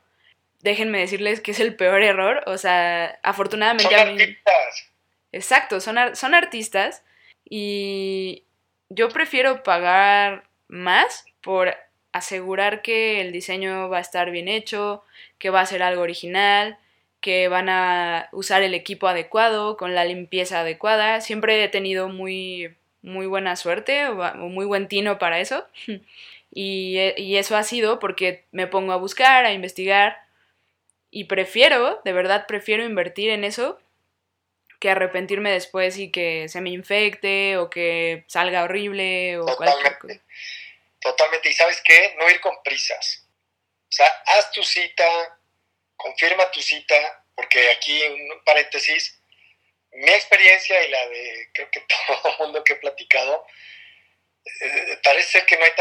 Déjenme 0.61 0.99
decirles 0.99 1.41
que 1.41 1.51
es 1.51 1.59
el 1.59 1.75
peor 1.75 2.03
error. 2.03 2.43
O 2.47 2.57
sea, 2.57 3.19
afortunadamente 3.23 3.93
son 3.93 4.07
Artistas. 4.07 4.91
Exacto, 5.33 5.79
son, 5.79 6.15
son 6.15 6.33
artistas 6.33 7.03
y 7.45 8.43
yo 8.89 9.09
prefiero 9.09 9.63
pagar 9.63 10.43
más 10.67 11.25
por 11.41 11.75
asegurar 12.11 12.81
que 12.81 13.21
el 13.21 13.31
diseño 13.31 13.89
va 13.89 13.99
a 13.99 14.01
estar 14.01 14.31
bien 14.31 14.49
hecho, 14.49 15.03
que 15.37 15.49
va 15.49 15.61
a 15.61 15.65
ser 15.65 15.83
algo 15.83 16.01
original, 16.01 16.77
que 17.21 17.47
van 17.47 17.69
a 17.69 18.29
usar 18.31 18.63
el 18.63 18.73
equipo 18.73 19.07
adecuado, 19.07 19.77
con 19.77 19.95
la 19.95 20.05
limpieza 20.05 20.61
adecuada. 20.61 21.21
Siempre 21.21 21.63
he 21.63 21.69
tenido 21.69 22.09
muy, 22.09 22.75
muy 23.01 23.27
buena 23.27 23.55
suerte 23.55 24.07
o 24.07 24.15
muy 24.35 24.65
buen 24.65 24.87
tino 24.87 25.19
para 25.19 25.39
eso. 25.39 25.65
Y, 26.53 26.99
y 27.15 27.37
eso 27.37 27.55
ha 27.55 27.63
sido 27.63 27.97
porque 27.99 28.43
me 28.51 28.67
pongo 28.67 28.91
a 28.91 28.97
buscar, 28.97 29.45
a 29.45 29.53
investigar 29.53 30.21
y 31.11 31.25
prefiero, 31.25 32.01
de 32.03 32.13
verdad 32.13 32.45
prefiero 32.47 32.83
invertir 32.83 33.29
en 33.29 33.43
eso 33.43 33.79
que 34.79 34.89
arrepentirme 34.89 35.51
después 35.51 35.97
y 35.99 36.09
que 36.09 36.49
se 36.49 36.59
me 36.59 36.71
infecte 36.71 37.57
o 37.57 37.69
que 37.69 38.23
salga 38.27 38.63
horrible 38.63 39.37
o 39.37 39.45
cualquier 39.55 39.99
cosa. 39.99 40.19
Totalmente. 40.99 41.49
Y 41.49 41.53
sabes 41.53 41.81
qué? 41.85 42.15
No 42.17 42.29
ir 42.29 42.41
con 42.41 42.55
prisas. 42.63 43.27
O 43.83 43.91
sea, 43.91 44.07
haz 44.25 44.51
tu 44.51 44.63
cita, 44.63 45.03
confirma 46.01 46.51
tu 46.51 46.61
cita, 46.61 47.23
porque 47.35 47.71
aquí, 47.71 48.01
un 48.03 48.43
paréntesis, 48.43 49.21
mi 49.91 50.09
experiencia 50.09 50.83
y 50.83 50.89
la 50.89 51.07
de 51.07 51.49
creo 51.53 51.69
que 51.71 51.81
todo 52.07 52.31
el 52.31 52.37
mundo 52.39 52.63
que 52.63 52.73
he 52.73 52.77
platicado, 52.77 53.45
eh, 54.61 54.99
parece 55.03 55.31
ser 55.31 55.45
que 55.45 55.57
no 55.57 55.65
hay 55.65 55.73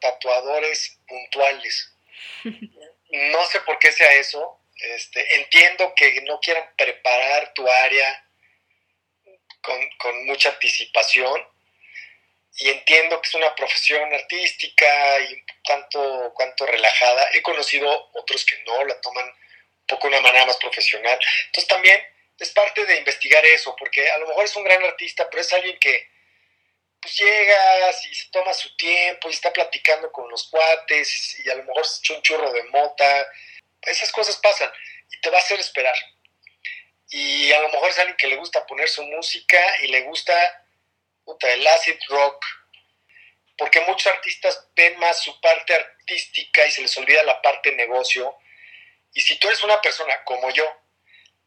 tatuadores 0.00 0.98
puntuales. 1.06 1.94
No 3.10 3.42
sé 3.46 3.62
por 3.62 3.78
qué 3.78 3.90
sea 3.90 4.12
eso. 4.16 4.60
Este, 4.76 5.36
entiendo 5.36 5.94
que 5.96 6.20
no 6.26 6.38
quieran 6.40 6.68
preparar 6.76 7.54
tu 7.54 7.66
área 7.66 8.28
con, 9.62 9.90
con 9.96 10.26
mucha 10.26 10.50
anticipación, 10.50 11.42
y 12.58 12.70
entiendo 12.70 13.20
que 13.20 13.28
es 13.28 13.34
una 13.34 13.54
profesión 13.54 14.12
artística 14.12 15.20
y 15.20 15.42
tanto 15.62 16.32
cuanto 16.34 16.66
relajada. 16.66 17.28
He 17.32 17.42
conocido 17.42 18.10
otros 18.14 18.44
que 18.44 18.56
no, 18.66 18.84
la 18.84 19.00
toman 19.00 19.32
poco 19.88 20.06
una 20.06 20.20
manera 20.20 20.46
más 20.46 20.56
profesional. 20.58 21.18
Entonces 21.46 21.68
también 21.68 22.00
es 22.38 22.50
parte 22.50 22.84
de 22.84 22.98
investigar 22.98 23.44
eso, 23.46 23.74
porque 23.76 24.08
a 24.08 24.18
lo 24.18 24.28
mejor 24.28 24.44
es 24.44 24.54
un 24.56 24.64
gran 24.64 24.82
artista, 24.84 25.28
pero 25.28 25.40
es 25.40 25.52
alguien 25.52 25.78
que 25.78 26.08
pues 27.00 27.16
llega 27.16 27.90
y 28.10 28.14
se 28.14 28.30
toma 28.30 28.52
su 28.52 28.76
tiempo 28.76 29.28
y 29.28 29.32
está 29.32 29.52
platicando 29.52 30.10
con 30.10 30.28
los 30.28 30.48
cuates 30.48 31.40
y 31.40 31.50
a 31.50 31.54
lo 31.54 31.64
mejor 31.64 31.86
se 31.86 32.00
echa 32.00 32.14
un 32.14 32.22
churro 32.22 32.52
de 32.52 32.62
mota. 32.64 33.26
Esas 33.82 34.10
cosas 34.12 34.36
pasan 34.38 34.70
y 35.10 35.20
te 35.20 35.30
va 35.30 35.38
a 35.38 35.40
hacer 35.40 35.60
esperar. 35.60 35.94
Y 37.10 37.52
a 37.52 37.60
lo 37.60 37.70
mejor 37.70 37.90
es 37.90 37.98
alguien 37.98 38.16
que 38.16 38.26
le 38.26 38.36
gusta 38.36 38.66
poner 38.66 38.88
su 38.88 39.02
música 39.04 39.60
y 39.82 39.88
le 39.88 40.02
gusta 40.02 40.64
el 41.40 41.66
acid 41.66 41.98
rock, 42.08 42.44
porque 43.56 43.80
muchos 43.82 44.12
artistas 44.12 44.68
ven 44.74 44.98
más 44.98 45.20
su 45.20 45.40
parte 45.40 45.74
artística 45.74 46.66
y 46.66 46.70
se 46.70 46.82
les 46.82 46.96
olvida 46.96 47.22
la 47.22 47.40
parte 47.42 47.72
negocio. 47.72 48.36
Y 49.18 49.20
si 49.20 49.36
tú 49.36 49.48
eres 49.48 49.64
una 49.64 49.82
persona 49.82 50.22
como 50.22 50.48
yo, 50.50 50.64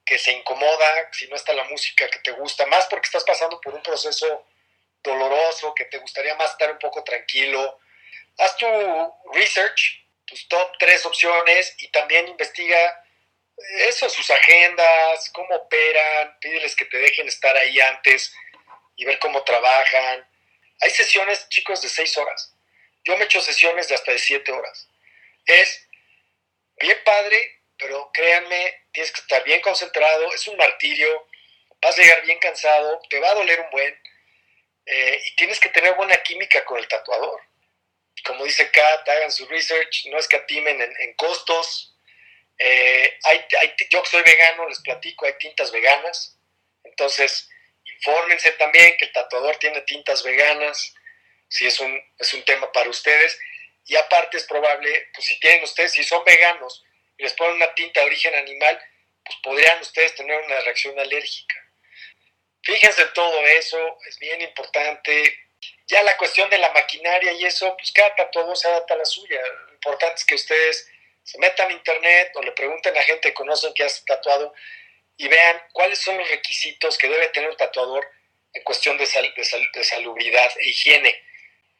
que 0.04 0.18
se 0.18 0.34
incomoda 0.34 1.10
si 1.14 1.26
no 1.30 1.38
está 1.38 1.54
la 1.54 1.64
música 1.64 2.06
que 2.10 2.20
te 2.20 2.32
gusta, 2.32 2.66
más 2.66 2.86
porque 2.88 3.06
estás 3.06 3.24
pasando 3.24 3.62
por 3.62 3.74
un 3.74 3.82
proceso 3.82 4.46
doloroso, 5.02 5.74
que 5.74 5.86
te 5.86 5.98
gustaría 6.00 6.36
más 6.36 6.52
estar 6.52 6.70
un 6.70 6.80
poco 6.80 7.02
tranquilo, 7.02 7.80
haz 8.40 8.58
tu 8.58 8.68
research, 9.32 10.06
tus 10.26 10.50
top 10.50 10.70
tres 10.80 11.06
opciones 11.06 11.74
y 11.78 11.88
también 11.92 12.28
investiga 12.28 13.06
eso, 13.88 14.10
sus 14.10 14.30
agendas, 14.30 15.30
cómo 15.30 15.56
operan, 15.56 16.38
pídeles 16.42 16.76
que 16.76 16.84
te 16.84 16.98
dejen 16.98 17.30
estar 17.30 17.56
ahí 17.56 17.80
antes 17.80 18.36
y 18.98 19.06
ver 19.06 19.18
cómo 19.20 19.46
trabajan. 19.46 20.30
Hay 20.82 20.90
sesiones, 20.90 21.48
chicos, 21.48 21.82
de 21.82 21.88
seis 21.88 22.18
horas. 22.18 22.54
Yo 23.06 23.16
me 23.16 23.24
he 23.24 23.26
hecho 23.28 23.40
sesiones 23.40 23.88
de 23.88 23.96
hasta 23.96 24.12
de 24.12 24.20
siete 24.20 24.52
horas. 24.52 24.90
Es 25.46 25.88
bien 26.82 27.00
padre, 27.06 27.61
pero 27.82 28.12
créanme, 28.14 28.86
tienes 28.94 29.12
que 29.12 29.22
estar 29.22 29.44
bien 29.44 29.60
concentrado, 29.60 30.32
es 30.34 30.48
un 30.48 30.56
martirio, 30.56 31.28
vas 31.82 31.98
a 31.98 32.02
llegar 32.02 32.24
bien 32.24 32.38
cansado, 32.38 33.02
te 33.10 33.20
va 33.20 33.32
a 33.32 33.34
doler 33.34 33.60
un 33.60 33.70
buen, 33.72 34.02
eh, 34.86 35.22
y 35.26 35.36
tienes 35.36 35.60
que 35.60 35.70
tener 35.70 35.96
buena 35.96 36.16
química 36.18 36.64
con 36.64 36.78
el 36.78 36.88
tatuador. 36.88 37.42
Como 38.24 38.46
dice 38.46 38.70
Kat, 38.70 39.10
hagan 39.10 39.32
su 39.32 39.48
research, 39.48 40.06
no 40.12 40.20
escatimen 40.20 40.80
en, 40.80 40.94
en 41.02 41.14
costos. 41.16 41.98
Eh, 42.60 43.18
hay, 43.24 43.46
hay, 43.60 43.76
yo 43.90 44.06
soy 44.06 44.22
vegano, 44.22 44.70
les 44.70 44.80
platico, 44.82 45.26
hay 45.26 45.34
tintas 45.40 45.72
veganas. 45.72 46.38
Entonces, 46.84 47.50
Infórmense 47.84 48.52
también 48.54 48.96
que 48.98 49.06
el 49.06 49.12
tatuador 49.12 49.58
tiene 49.58 49.82
tintas 49.82 50.24
veganas, 50.24 50.94
si 51.48 51.66
es 51.68 51.80
un, 51.80 52.00
es 52.18 52.34
un 52.34 52.44
tema 52.46 52.72
para 52.72 52.90
ustedes. 52.90 53.40
Y 53.86 53.96
aparte 53.96 54.38
es 54.38 54.46
probable, 54.46 55.10
pues 55.14 55.26
si 55.26 55.40
tienen 55.40 55.64
ustedes, 55.64 55.92
si 55.92 56.04
son 56.04 56.24
veganos 56.24 56.84
y 57.22 57.24
les 57.24 57.34
ponen 57.34 57.58
una 57.58 57.74
tinta 57.76 58.00
de 58.00 58.08
origen 58.08 58.34
animal, 58.34 58.82
pues 59.24 59.38
podrían 59.44 59.80
ustedes 59.80 60.16
tener 60.16 60.42
una 60.42 60.60
reacción 60.62 60.98
alérgica. 61.00 61.56
Fíjense 62.64 63.04
en 63.04 63.14
todo 63.14 63.46
eso, 63.46 63.78
es 64.08 64.18
bien 64.18 64.42
importante. 64.42 65.38
Ya 65.86 66.02
la 66.02 66.18
cuestión 66.18 66.50
de 66.50 66.58
la 66.58 66.72
maquinaria 66.74 67.32
y 67.34 67.46
eso, 67.46 67.76
pues 67.78 67.92
cada 67.92 68.16
tatuador 68.16 68.58
se 68.58 68.68
adapta 68.68 68.96
a 68.96 68.98
la 68.98 69.06
suya. 69.06 69.40
Lo 69.68 69.74
importante 69.74 70.16
es 70.16 70.26
que 70.26 70.34
ustedes 70.34 70.90
se 71.24 71.38
metan 71.38 71.70
a 71.70 71.74
internet 71.74 72.32
o 72.34 72.42
le 72.42 72.54
pregunten 72.54 72.98
a 72.98 73.02
gente 73.04 73.30
que 73.30 73.34
conocen 73.36 73.72
que 73.76 73.84
has 73.84 74.04
tatuado 74.04 74.52
y 75.18 75.28
vean 75.28 75.62
cuáles 75.74 76.00
son 76.00 76.18
los 76.18 76.28
requisitos 76.28 76.98
que 76.98 77.08
debe 77.08 77.28
tener 77.28 77.52
un 77.52 77.58
tatuador 77.58 78.04
en 78.54 78.64
cuestión 78.64 78.98
de, 78.98 79.06
de, 79.06 79.84
salubridad 79.84 80.52
e 80.58 80.70
higiene. 80.70 81.24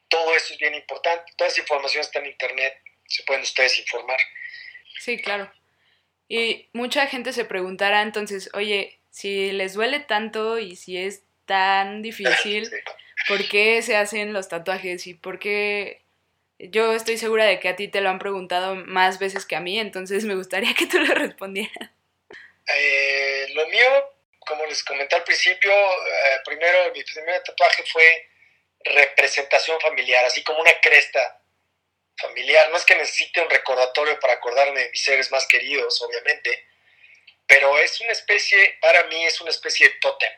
Todo 0.06 0.36
eso 0.36 0.52
es 0.52 0.60
bien 0.60 0.76
importante. 0.76 1.32
Toda 1.36 1.50
esa 1.50 1.60
información 1.60 2.02
está 2.02 2.20
en 2.20 2.26
internet. 2.26 2.80
Se 3.08 3.24
pueden 3.24 3.42
ustedes 3.42 3.76
informar. 3.80 4.20
Sí, 4.98 5.20
claro. 5.20 5.50
Y 6.28 6.68
mucha 6.72 7.06
gente 7.06 7.32
se 7.32 7.44
preguntará 7.44 8.02
entonces, 8.02 8.50
oye, 8.54 8.98
si 9.10 9.52
les 9.52 9.74
duele 9.74 10.00
tanto 10.00 10.58
y 10.58 10.76
si 10.76 10.96
es 10.96 11.24
tan 11.44 12.00
difícil, 12.02 12.70
¿por 13.28 13.46
qué 13.48 13.82
se 13.82 13.96
hacen 13.96 14.32
los 14.32 14.48
tatuajes? 14.48 15.06
Y 15.06 15.14
por 15.14 15.38
qué 15.38 16.02
yo 16.58 16.94
estoy 16.94 17.18
segura 17.18 17.44
de 17.44 17.60
que 17.60 17.68
a 17.68 17.76
ti 17.76 17.88
te 17.88 18.00
lo 18.00 18.08
han 18.08 18.18
preguntado 18.18 18.74
más 18.74 19.18
veces 19.18 19.44
que 19.44 19.56
a 19.56 19.60
mí, 19.60 19.78
entonces 19.78 20.24
me 20.24 20.34
gustaría 20.34 20.72
que 20.74 20.86
tú 20.86 20.98
lo 21.00 21.14
respondieras. 21.14 21.90
Eh, 22.74 23.48
lo 23.54 23.66
mío, 23.68 24.10
como 24.38 24.64
les 24.66 24.82
comenté 24.84 25.16
al 25.16 25.24
principio, 25.24 25.72
eh, 25.72 26.40
primero 26.44 26.92
mi 26.94 27.02
primer 27.02 27.42
tatuaje 27.42 27.82
fue 27.92 28.30
representación 28.84 29.80
familiar, 29.80 30.24
así 30.24 30.42
como 30.42 30.60
una 30.60 30.72
cresta 30.80 31.41
familiar. 32.16 32.70
No 32.70 32.76
es 32.76 32.84
que 32.84 32.96
necesite 32.96 33.40
un 33.40 33.50
recordatorio 33.50 34.18
para 34.20 34.34
acordarme 34.34 34.80
de 34.80 34.90
mis 34.90 35.02
seres 35.02 35.30
más 35.30 35.46
queridos, 35.46 36.00
obviamente, 36.02 36.66
pero 37.46 37.78
es 37.78 38.00
una 38.00 38.12
especie, 38.12 38.78
para 38.80 39.04
mí 39.04 39.24
es 39.24 39.40
una 39.40 39.50
especie 39.50 39.88
de 39.88 39.94
tótem 39.96 40.32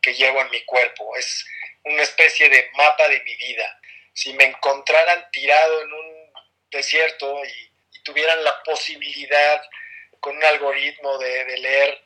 que 0.00 0.14
llevo 0.14 0.40
en 0.40 0.50
mi 0.50 0.64
cuerpo, 0.64 1.16
es 1.16 1.46
una 1.84 2.02
especie 2.02 2.48
de 2.48 2.70
mapa 2.74 3.08
de 3.08 3.20
mi 3.22 3.36
vida. 3.36 3.80
Si 4.12 4.32
me 4.32 4.44
encontraran 4.44 5.30
tirado 5.30 5.82
en 5.82 5.92
un 5.92 6.32
desierto 6.70 7.44
y, 7.44 7.72
y 7.92 8.02
tuvieran 8.02 8.42
la 8.42 8.62
posibilidad 8.64 9.62
con 10.22 10.36
un 10.36 10.44
algoritmo 10.44 11.18
de, 11.18 11.58
leer 11.58 12.00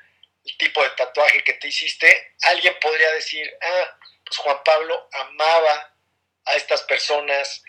el 0.45 0.57
tipo 0.57 0.83
de 0.83 0.91
tatuaje 0.91 1.45
que 1.45 1.53
te 1.53 1.69
hiciste, 1.69 2.35
alguien 2.43 2.75
podría 2.81 3.13
decir, 3.13 3.47
ah, 3.61 3.99
pues 4.25 4.39
Juan 4.39 4.59
Pablo 4.65 5.09
amaba 5.13 5.95
a 6.47 6.55
estas 6.55 6.83
personas, 6.85 7.63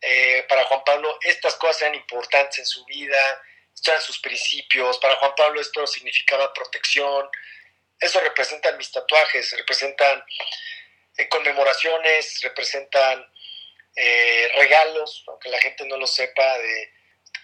eh, 0.00 0.44
para 0.48 0.64
Juan 0.64 0.82
Pablo 0.84 1.18
estas 1.22 1.54
cosas 1.56 1.82
eran 1.82 1.94
importantes 1.94 2.58
en 2.58 2.66
su 2.66 2.84
vida, 2.84 3.42
estos 3.74 3.88
eran 3.88 4.02
sus 4.02 4.18
principios, 4.20 4.98
para 4.98 5.16
Juan 5.16 5.34
Pablo 5.36 5.60
esto 5.60 5.86
significaba 5.86 6.52
protección, 6.52 7.28
eso 7.98 8.20
representan 8.20 8.76
mis 8.78 8.90
tatuajes, 8.90 9.52
representan 9.56 10.24
eh, 11.16 11.28
conmemoraciones, 11.28 12.40
representan 12.42 13.26
eh, 13.96 14.50
regalos, 14.56 15.24
aunque 15.26 15.50
la 15.50 15.58
gente 15.58 15.84
no 15.84 15.96
lo 15.96 16.06
sepa, 16.06 16.58
de, 16.58 16.92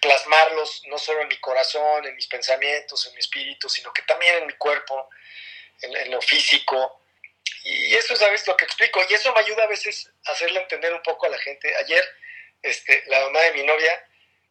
plasmarlos 0.01 0.83
no 0.87 0.97
solo 0.97 1.21
en 1.21 1.27
mi 1.27 1.37
corazón, 1.39 2.05
en 2.05 2.15
mis 2.15 2.27
pensamientos, 2.27 3.05
en 3.07 3.13
mi 3.13 3.19
espíritu, 3.19 3.69
sino 3.69 3.91
que 3.93 4.01
también 4.03 4.35
en 4.37 4.47
mi 4.47 4.53
cuerpo, 4.53 5.09
en, 5.81 6.11
lo 6.11 6.21
físico. 6.21 7.01
Y 7.63 7.95
eso 7.95 8.13
es 8.13 8.21
a 8.21 8.29
veces 8.29 8.47
lo 8.47 8.57
que 8.57 8.65
explico. 8.65 9.01
Y 9.09 9.13
eso 9.13 9.33
me 9.33 9.39
ayuda 9.39 9.63
a 9.63 9.67
veces 9.67 10.09
a 10.25 10.31
hacerle 10.31 10.61
entender 10.61 10.93
un 10.93 11.01
poco 11.01 11.25
a 11.25 11.29
la 11.29 11.37
gente. 11.39 11.73
Ayer, 11.77 12.03
este, 12.61 13.03
la 13.07 13.21
mamá 13.21 13.41
de 13.41 13.53
mi 13.53 13.63
novia, 13.63 14.05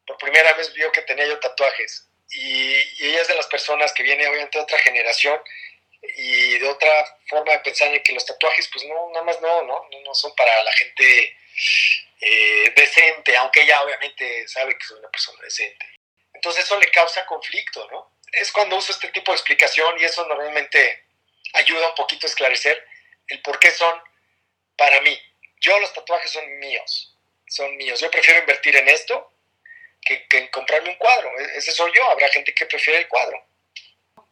por 0.06 0.18
primera 0.18 0.52
vez 0.54 0.72
vio 0.74 0.90
que 0.92 1.02
tenía 1.02 1.26
yo 1.26 1.38
tatuajes. 1.40 2.08
Y, 2.30 2.74
ella 3.04 3.22
es 3.22 3.28
de 3.28 3.36
las 3.36 3.46
personas 3.46 3.92
que 3.92 4.02
viene 4.02 4.26
obviamente 4.26 4.58
de 4.58 4.64
otra 4.64 4.78
generación 4.78 5.40
y 6.16 6.58
de 6.58 6.68
otra 6.68 7.18
forma 7.28 7.52
de 7.52 7.58
pensar 7.60 7.92
en 7.92 8.02
que 8.02 8.12
los 8.12 8.24
tatuajes, 8.24 8.68
pues 8.72 8.84
no, 8.84 9.10
nada 9.10 9.24
más 9.24 9.40
no, 9.40 9.62
no, 9.62 9.88
no 10.04 10.14
son 10.14 10.34
para 10.34 10.62
la 10.62 10.72
gente 10.72 11.36
eh, 12.20 12.72
decente, 12.76 13.36
aunque 13.36 13.62
ella 13.62 13.82
obviamente 13.82 14.46
sabe 14.48 14.76
que 14.76 14.84
soy 14.84 14.98
una 14.98 15.10
persona 15.10 15.42
decente. 15.42 15.86
Entonces 16.32 16.64
eso 16.64 16.78
le 16.78 16.90
causa 16.90 17.26
conflicto, 17.26 17.88
¿no? 17.90 18.12
Es 18.32 18.52
cuando 18.52 18.76
uso 18.76 18.92
este 18.92 19.08
tipo 19.08 19.32
de 19.32 19.36
explicación 19.36 19.98
y 19.98 20.04
eso 20.04 20.26
normalmente 20.26 21.04
ayuda 21.54 21.88
un 21.88 21.94
poquito 21.94 22.26
a 22.26 22.30
esclarecer 22.30 22.84
el 23.28 23.40
por 23.42 23.58
qué 23.58 23.70
son 23.70 24.00
para 24.76 25.00
mí. 25.00 25.18
yo 25.60 25.78
los 25.80 25.92
tatuajes 25.92 26.30
son 26.30 26.58
míos, 26.58 27.15
son 27.48 27.76
míos. 27.76 28.00
Yo 28.00 28.10
prefiero 28.10 28.40
invertir 28.40 28.76
en 28.76 28.88
esto 28.88 29.32
que, 30.00 30.26
que 30.28 30.38
en 30.38 30.48
comprarme 30.48 30.90
un 30.90 30.96
cuadro. 30.96 31.30
E, 31.38 31.58
ese 31.58 31.72
soy 31.72 31.90
yo, 31.94 32.10
habrá 32.10 32.28
gente 32.28 32.54
que 32.54 32.66
prefiere 32.66 33.00
el 33.00 33.08
cuadro. 33.08 33.46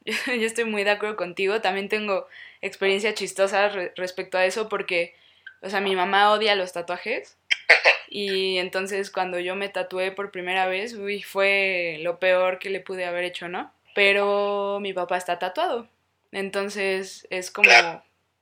Yo 0.26 0.46
estoy 0.46 0.64
muy 0.64 0.84
de 0.84 0.90
acuerdo 0.90 1.16
contigo, 1.16 1.60
también 1.60 1.88
tengo 1.88 2.28
experiencias 2.60 3.14
chistosas 3.14 3.74
respecto 3.96 4.38
a 4.38 4.44
eso 4.44 4.68
porque, 4.68 5.14
o 5.62 5.70
sea, 5.70 5.80
mi 5.80 5.96
mamá 5.96 6.30
odia 6.32 6.54
los 6.54 6.72
tatuajes 6.72 7.36
y 8.08 8.58
entonces 8.58 9.10
cuando 9.10 9.38
yo 9.38 9.54
me 9.54 9.68
tatué 9.68 10.12
por 10.12 10.30
primera 10.30 10.66
vez, 10.66 10.94
uy, 10.94 11.22
fue 11.22 11.98
lo 12.00 12.18
peor 12.18 12.58
que 12.58 12.70
le 12.70 12.80
pude 12.80 13.04
haber 13.06 13.24
hecho, 13.24 13.48
¿no? 13.48 13.72
Pero 13.94 14.78
mi 14.80 14.92
papá 14.92 15.16
está 15.16 15.38
tatuado, 15.38 15.88
entonces 16.32 17.26
es 17.30 17.50
como 17.50 17.70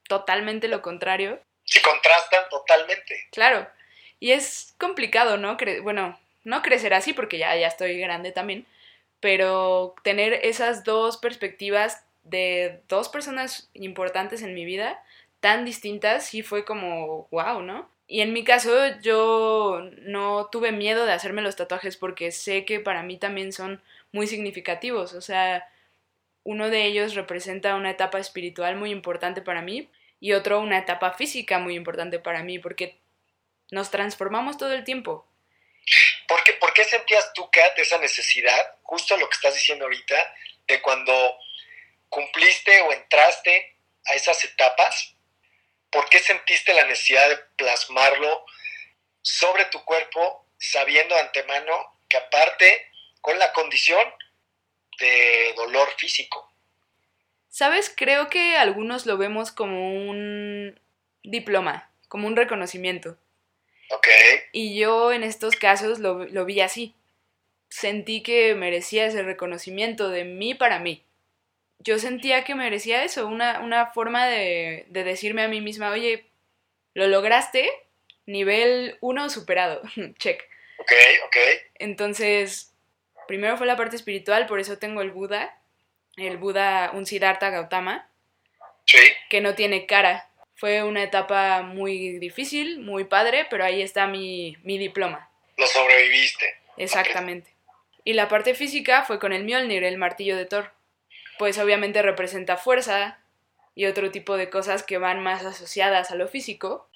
totalmente 0.09 0.67
lo 0.69 0.83
contrario. 0.83 1.41
Sí, 1.65 1.81
contrastan 1.81 2.49
totalmente. 2.49 3.29
Claro, 3.31 3.69
y 4.23 4.31
es 4.31 4.77
complicado, 4.79 5.37
¿no? 5.37 5.57
bueno, 5.83 6.17
no 6.45 6.63
crecer 6.63 6.95
así 6.95 7.13
porque 7.13 7.39
ya, 7.39 7.57
ya 7.57 7.67
estoy 7.67 7.99
grande 7.99 8.31
también, 8.31 8.67
pero 9.19 9.97
tener 10.05 10.35
esas 10.45 10.85
dos 10.85 11.17
perspectivas 11.17 12.05
de 12.23 12.83
dos 12.89 13.09
personas 13.09 13.69
importantes 13.75 14.43
en 14.43 14.55
mi 14.55 14.65
vida, 14.65 15.03
tan 15.41 15.65
distintas, 15.65 16.25
sí 16.25 16.43
fue 16.43 16.65
como, 16.65 17.27
wow, 17.33 17.63
¿no? 17.63 17.91
Y 18.07 18.21
en 18.21 18.33
mi 18.33 18.45
caso 18.45 18.71
yo 19.01 19.91
no 20.03 20.47
tuve 20.53 20.71
miedo 20.71 21.05
de 21.05 21.15
hacerme 21.15 21.43
los 21.43 21.57
tatuajes 21.57 21.97
porque 21.97 22.31
sé 22.31 22.65
que 22.65 22.79
para 22.79 23.03
mí 23.03 23.17
también 23.17 23.53
son 23.53 23.83
muy 24.13 24.29
significativos, 24.29 25.15
o 25.15 25.21
sea, 25.21 25.67
uno 26.45 26.71
de 26.71 26.87
ellos 26.87 27.17
representa 27.17 27.75
una 27.75 27.91
etapa 27.91 28.21
espiritual 28.21 28.77
muy 28.77 28.91
importante 28.91 29.43
para 29.43 29.63
mí 29.63 29.89
y 30.21 30.35
otro 30.35 30.61
una 30.61 30.79
etapa 30.79 31.11
física 31.11 31.59
muy 31.59 31.75
importante 31.75 32.21
para 32.21 32.45
mí 32.45 32.61
porque 32.61 33.02
nos 33.73 33.91
transformamos 33.91 34.59
todo 34.59 34.73
el 34.73 34.85
tiempo. 34.85 35.27
¿Por 36.29 36.45
qué, 36.45 36.53
¿Por 36.53 36.73
qué 36.75 36.85
sentías 36.85 37.33
tú, 37.33 37.51
Kat, 37.51 37.77
esa 37.79 37.99
necesidad, 37.99 38.77
justo 38.83 39.17
lo 39.17 39.29
que 39.29 39.35
estás 39.35 39.55
diciendo 39.55 39.87
ahorita, 39.87 40.35
de 40.69 40.81
cuando 40.83 41.13
cumpliste 42.09 42.83
o 42.83 42.93
entraste 42.93 43.77
a 44.05 44.15
esas 44.15 44.45
etapas? 44.45 45.15
¿Por 45.91 46.09
qué 46.11 46.19
sentiste 46.19 46.75
la 46.75 46.85
necesidad 46.85 47.29
de 47.31 47.39
plasmarlo 47.57 48.45
sobre 49.23 49.65
tu 49.67 49.83
cuerpo, 49.85 50.47
sabiendo 50.59 51.15
de 51.15 51.23
antemano 51.23 51.99
que 52.09 52.19
aparte, 52.19 52.87
con 53.23 53.39
la 53.39 53.53
condición 53.55 54.07
de 54.99 55.55
dolor 55.57 55.89
físico? 55.97 56.53
Sabes, 57.49 57.93
creo 57.95 58.29
que 58.29 58.57
algunos 58.57 59.07
lo 59.07 59.17
vemos 59.17 59.51
como 59.51 59.95
un 59.95 60.79
diploma, 61.23 61.91
como 62.09 62.27
un 62.27 62.37
reconocimiento. 62.37 63.17
Y 64.53 64.79
yo 64.79 65.13
en 65.13 65.23
estos 65.23 65.57
casos 65.57 65.99
lo, 65.99 66.25
lo 66.25 66.45
vi 66.45 66.61
así. 66.61 66.95
Sentí 67.69 68.23
que 68.23 68.55
merecía 68.55 69.07
ese 69.07 69.23
reconocimiento 69.23 70.11
de 70.11 70.25
mí 70.25 70.55
para 70.55 70.79
mí. 70.79 71.05
Yo 71.79 71.99
sentía 71.99 72.45
que 72.45 72.55
merecía 72.55 73.03
eso, 73.03 73.27
una, 73.27 73.61
una 73.61 73.87
forma 73.87 74.27
de, 74.27 74.87
de 74.89 75.05
decirme 75.05 75.43
a 75.43 75.49
mí 75.49 75.61
misma, 75.61 75.91
oye, 75.91 76.27
lo 76.95 77.09
lograste, 77.09 77.71
nivel 78.27 78.99
1 79.01 79.31
superado, 79.31 79.83
check. 80.19 80.43
Ok, 80.79 80.93
ok. 81.27 81.37
Entonces, 81.79 82.73
primero 83.27 83.57
fue 83.57 83.67
la 83.67 83.77
parte 83.77 83.97
espiritual, 83.97 84.47
por 84.47 84.61
eso 84.61 84.79
tengo 84.79 85.01
el 85.01 85.11
Buda, 85.11 85.59
el 86.17 86.37
Buda, 86.37 86.91
un 86.93 87.07
Siddhartha 87.07 87.51
Gautama, 87.51 88.09
sí. 88.87 88.99
que 89.31 89.41
no 89.41 89.55
tiene 89.55 89.87
cara, 89.87 90.29
fue 90.63 90.85
una 90.85 91.03
etapa 91.03 91.63
muy 91.63 92.21
difícil, 92.21 92.79
muy 92.79 93.03
padre, 93.03 93.49
pero 93.51 93.65
ahí 93.65 93.83
está 93.83 94.07
mi, 94.07 94.57
diploma. 94.63 95.29
Lo 95.57 95.67
sobreviviste. 95.67 96.55
Exactamente. 96.77 97.53
Y 98.05 98.13
la 98.13 98.29
parte 98.29 98.55
física 98.55 99.03
fue 99.03 99.19
con 99.19 99.33
el 99.33 99.43
Mjolnir, 99.43 99.83
el 99.83 99.99
martillo 99.99 100.37
de 100.37 100.47
Thor. 100.47 100.71
Pues 101.37 101.59
obviamente 101.59 102.01
representa 102.01 102.57
fuerza 102.57 103.19
y 103.75 103.87
otro 103.87 104.13
tipo 104.13 104.37
de 104.37 104.51
cosas 104.51 104.85
que 104.85 104.99
van 104.99 105.21
más 105.21 105.45
asociadas 105.45 106.13
a 106.13 106.15
lo 106.15 106.29
físico. 106.29 106.89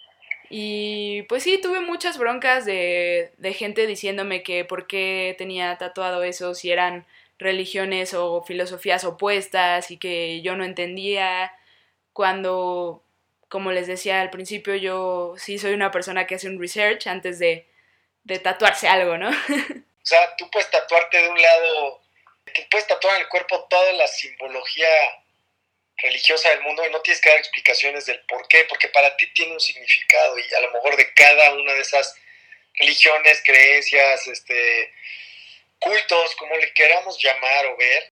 Y 0.48 1.22
pues 1.22 1.42
sí, 1.42 1.60
tuve 1.60 1.80
muchas 1.80 2.18
broncas 2.18 2.66
de, 2.66 3.32
de 3.36 3.52
gente 3.52 3.88
diciéndome 3.88 4.44
que 4.44 4.64
por 4.64 4.86
qué 4.86 5.34
tenía 5.38 5.76
tatuado 5.76 6.22
eso, 6.22 6.54
si 6.54 6.70
eran 6.70 7.04
religiones 7.36 8.14
o 8.14 8.44
filosofías 8.44 9.02
opuestas 9.02 9.90
y 9.90 9.96
que 9.96 10.40
yo 10.40 10.56
no 10.56 10.62
entendía 10.62 11.50
cuando 12.12 13.02
como 13.48 13.72
les 13.72 13.86
decía 13.86 14.20
al 14.20 14.30
principio, 14.30 14.74
yo 14.74 15.34
sí 15.38 15.58
soy 15.58 15.72
una 15.72 15.90
persona 15.90 16.26
que 16.26 16.34
hace 16.34 16.48
un 16.48 16.60
research 16.60 17.06
antes 17.06 17.38
de, 17.38 17.68
tatuarse 18.42 18.88
algo, 18.88 19.16
¿no? 19.16 19.28
o 19.58 20.04
sea, 20.06 20.36
tú 20.36 20.50
puedes 20.50 20.70
tatuarte 20.70 21.22
de 21.22 21.28
un 21.28 21.40
lado, 21.40 22.02
te 22.44 22.66
puedes 22.70 22.86
tatuar 22.86 23.16
en 23.16 23.22
el 23.22 23.28
cuerpo 23.28 23.66
toda 23.70 23.92
la 23.92 24.08
simbología 24.08 24.88
religiosa 25.98 26.50
del 26.50 26.62
mundo 26.62 26.84
y 26.86 26.90
no 26.90 27.00
tienes 27.00 27.20
que 27.20 27.30
dar 27.30 27.38
explicaciones 27.38 28.06
del 28.06 28.20
por 28.26 28.46
qué, 28.48 28.66
porque 28.68 28.88
para 28.88 29.16
ti 29.16 29.32
tiene 29.32 29.52
un 29.52 29.60
significado 29.60 30.38
y 30.38 30.54
a 30.54 30.60
lo 30.60 30.72
mejor 30.72 30.96
de 30.96 31.14
cada 31.14 31.54
una 31.54 31.72
de 31.72 31.80
esas 31.80 32.14
religiones, 32.74 33.42
creencias, 33.44 34.26
este, 34.26 34.92
cultos, 35.78 36.34
como 36.36 36.56
le 36.56 36.72
queramos 36.74 37.18
llamar 37.22 37.66
o 37.66 37.76
ver, 37.76 38.12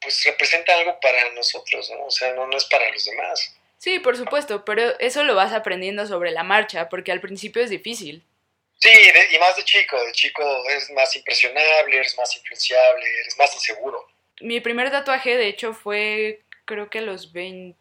pues 0.00 0.24
representa 0.24 0.74
algo 0.74 0.98
para 1.00 1.30
nosotros, 1.32 1.90
¿no? 1.90 2.06
O 2.06 2.10
sea, 2.10 2.32
no, 2.32 2.46
no 2.46 2.56
es 2.56 2.64
para 2.64 2.90
los 2.90 3.04
demás. 3.04 3.59
Sí, 3.80 3.98
por 3.98 4.14
supuesto, 4.14 4.62
pero 4.66 4.82
eso 5.00 5.24
lo 5.24 5.34
vas 5.34 5.54
aprendiendo 5.54 6.06
sobre 6.06 6.32
la 6.32 6.42
marcha, 6.42 6.90
porque 6.90 7.12
al 7.12 7.22
principio 7.22 7.62
es 7.62 7.70
difícil. 7.70 8.22
Sí, 8.78 8.90
y 8.90 9.38
más 9.38 9.56
de 9.56 9.64
chico, 9.64 9.98
de 10.04 10.12
chico 10.12 10.42
eres 10.68 10.90
más 10.90 11.16
impresionable, 11.16 11.96
eres 11.96 12.14
más 12.18 12.36
influenciable, 12.36 13.06
eres 13.22 13.38
más 13.38 13.54
inseguro. 13.54 14.06
Mi 14.42 14.60
primer 14.60 14.90
tatuaje, 14.90 15.38
de 15.38 15.46
hecho, 15.46 15.72
fue 15.72 16.42
creo 16.66 16.90
que 16.90 16.98
a 16.98 17.02
los 17.02 17.32
20, 17.32 17.74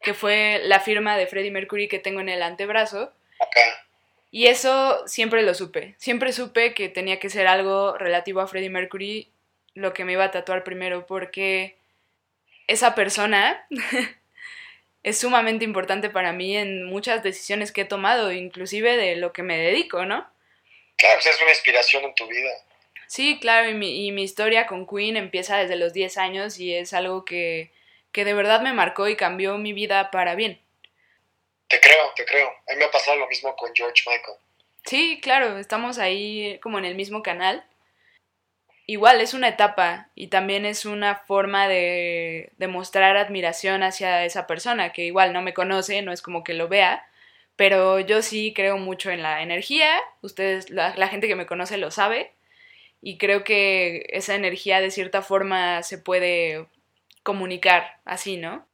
que 0.00 0.14
fue 0.14 0.62
la 0.64 0.80
firma 0.80 1.18
de 1.18 1.26
Freddie 1.26 1.50
Mercury 1.50 1.86
que 1.86 1.98
tengo 1.98 2.20
en 2.20 2.30
el 2.30 2.42
antebrazo. 2.42 3.12
Acá. 3.38 3.86
Y 4.30 4.46
eso 4.46 5.06
siempre 5.06 5.42
lo 5.42 5.52
supe. 5.52 5.94
Siempre 5.98 6.32
supe 6.32 6.72
que 6.72 6.88
tenía 6.88 7.20
que 7.20 7.28
ser 7.28 7.46
algo 7.48 7.98
relativo 7.98 8.40
a 8.40 8.48
Freddie 8.48 8.70
Mercury 8.70 9.30
lo 9.74 9.92
que 9.92 10.06
me 10.06 10.12
iba 10.12 10.24
a 10.24 10.30
tatuar 10.30 10.64
primero, 10.64 11.06
porque 11.06 11.76
esa 12.66 12.94
persona 12.94 13.66
es 15.02 15.18
sumamente 15.18 15.64
importante 15.64 16.10
para 16.10 16.32
mí 16.32 16.56
en 16.56 16.84
muchas 16.84 17.22
decisiones 17.22 17.72
que 17.72 17.82
he 17.82 17.84
tomado, 17.84 18.32
inclusive 18.32 18.96
de 18.96 19.16
lo 19.16 19.32
que 19.32 19.42
me 19.42 19.58
dedico, 19.58 20.04
¿no? 20.04 20.28
Claro, 20.96 21.20
es 21.20 21.40
una 21.40 21.50
inspiración 21.50 22.04
en 22.04 22.14
tu 22.14 22.26
vida. 22.26 22.50
Sí, 23.06 23.38
claro, 23.40 23.68
y 23.68 23.74
mi, 23.74 24.06
y 24.06 24.12
mi 24.12 24.24
historia 24.24 24.66
con 24.66 24.86
Queen 24.86 25.16
empieza 25.16 25.58
desde 25.58 25.76
los 25.76 25.92
10 25.92 26.18
años 26.18 26.58
y 26.58 26.74
es 26.74 26.92
algo 26.92 27.24
que, 27.24 27.70
que 28.10 28.24
de 28.24 28.34
verdad 28.34 28.60
me 28.62 28.72
marcó 28.72 29.08
y 29.08 29.16
cambió 29.16 29.58
mi 29.58 29.72
vida 29.72 30.10
para 30.10 30.34
bien. 30.34 30.60
Te 31.68 31.80
creo, 31.80 32.12
te 32.16 32.24
creo. 32.24 32.48
A 32.48 32.72
mí 32.72 32.78
me 32.78 32.84
ha 32.84 32.90
pasado 32.90 33.16
lo 33.16 33.28
mismo 33.28 33.54
con 33.56 33.70
George 33.74 34.02
Michael. 34.06 34.38
Sí, 34.84 35.20
claro, 35.22 35.58
estamos 35.58 35.98
ahí 35.98 36.58
como 36.62 36.78
en 36.78 36.84
el 36.84 36.94
mismo 36.94 37.22
canal 37.22 37.64
igual 38.86 39.20
es 39.20 39.34
una 39.34 39.48
etapa 39.48 40.08
y 40.14 40.28
también 40.28 40.64
es 40.64 40.84
una 40.86 41.16
forma 41.16 41.68
de, 41.68 42.52
mostrar 42.68 43.16
admiración 43.16 43.82
hacia 43.82 44.24
esa 44.24 44.46
persona 44.46 44.92
que 44.92 45.04
igual 45.04 45.32
no 45.32 45.42
me 45.42 45.54
conoce, 45.54 46.02
no 46.02 46.12
es 46.12 46.22
como 46.22 46.44
que 46.44 46.54
lo 46.54 46.68
vea, 46.68 47.08
pero 47.56 48.00
yo 48.00 48.22
sí 48.22 48.52
creo 48.54 48.78
mucho 48.78 49.10
en 49.10 49.22
la 49.22 49.42
energía, 49.42 50.00
ustedes, 50.22 50.70
la, 50.70 50.94
la 50.96 51.08
gente 51.08 51.28
que 51.28 51.36
me 51.36 51.46
conoce 51.46 51.76
lo 51.78 51.90
sabe 51.90 52.32
y 53.02 53.18
creo 53.18 53.44
que 53.44 54.06
esa 54.10 54.34
energía 54.34 54.80
de 54.80 54.90
cierta 54.90 55.22
forma 55.22 55.82
se 55.82 55.98
puede 55.98 56.66
comunicar 57.22 57.98
así, 58.04 58.36
¿no? 58.36 58.66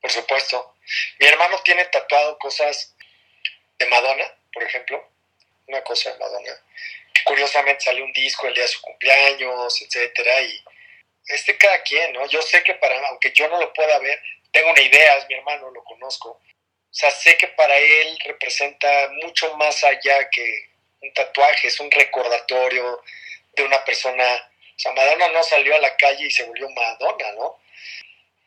Por 0.00 0.10
supuesto. 0.10 0.74
Mi 1.20 1.26
hermano 1.26 1.58
tiene 1.64 1.84
tatuado 1.84 2.38
cosas 2.38 2.96
de 3.78 3.86
Madonna, 3.86 4.24
por 4.52 4.62
ejemplo, 4.64 5.08
una 5.68 5.82
cosa 5.82 6.10
de 6.10 6.18
Madonna 6.18 6.52
curiosamente 7.24 7.84
salió 7.84 8.04
un 8.04 8.12
disco 8.12 8.46
el 8.46 8.54
día 8.54 8.64
de 8.64 8.68
su 8.68 8.80
cumpleaños, 8.80 9.82
etcétera, 9.82 10.40
y 10.42 10.60
este 11.26 11.56
cada 11.56 11.82
quien, 11.82 12.12
¿no? 12.12 12.26
Yo 12.26 12.42
sé 12.42 12.62
que 12.62 12.74
para, 12.74 12.98
aunque 13.08 13.32
yo 13.32 13.48
no 13.48 13.58
lo 13.58 13.72
pueda 13.72 13.98
ver, 13.98 14.20
tengo 14.52 14.70
una 14.70 14.82
idea, 14.82 15.16
es 15.16 15.28
mi 15.28 15.34
hermano, 15.34 15.70
lo 15.70 15.82
conozco. 15.84 16.30
O 16.30 16.92
sea, 16.94 17.10
sé 17.10 17.36
que 17.36 17.48
para 17.48 17.76
él 17.76 18.18
representa 18.24 19.10
mucho 19.22 19.56
más 19.56 19.84
allá 19.84 20.28
que 20.30 20.70
un 21.00 21.12
tatuaje, 21.14 21.68
es 21.68 21.78
un 21.78 21.90
recordatorio 21.90 23.02
de 23.54 23.62
una 23.62 23.84
persona. 23.84 24.24
O 24.24 24.78
sea, 24.78 24.92
Madonna 24.92 25.28
no 25.28 25.42
salió 25.44 25.74
a 25.76 25.80
la 25.80 25.96
calle 25.96 26.26
y 26.26 26.30
se 26.30 26.44
volvió 26.44 26.68
Madonna, 26.70 27.32
¿no? 27.32 27.60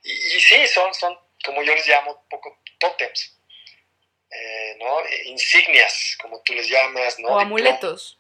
Y, 0.04 0.40
sí, 0.42 0.68
son, 0.68 0.94
son, 0.94 1.18
como 1.46 1.64
yo 1.64 1.74
les 1.74 1.88
llamo, 1.88 2.26
poco 2.30 2.60
tótems, 2.78 3.38
eh, 4.30 4.76
¿no? 4.78 5.00
Insignias, 5.26 6.18
como 6.22 6.42
tú 6.42 6.54
les 6.54 6.68
llamas, 6.68 7.18
¿no? 7.20 7.30
O 7.30 7.40
amuletos. 7.40 8.20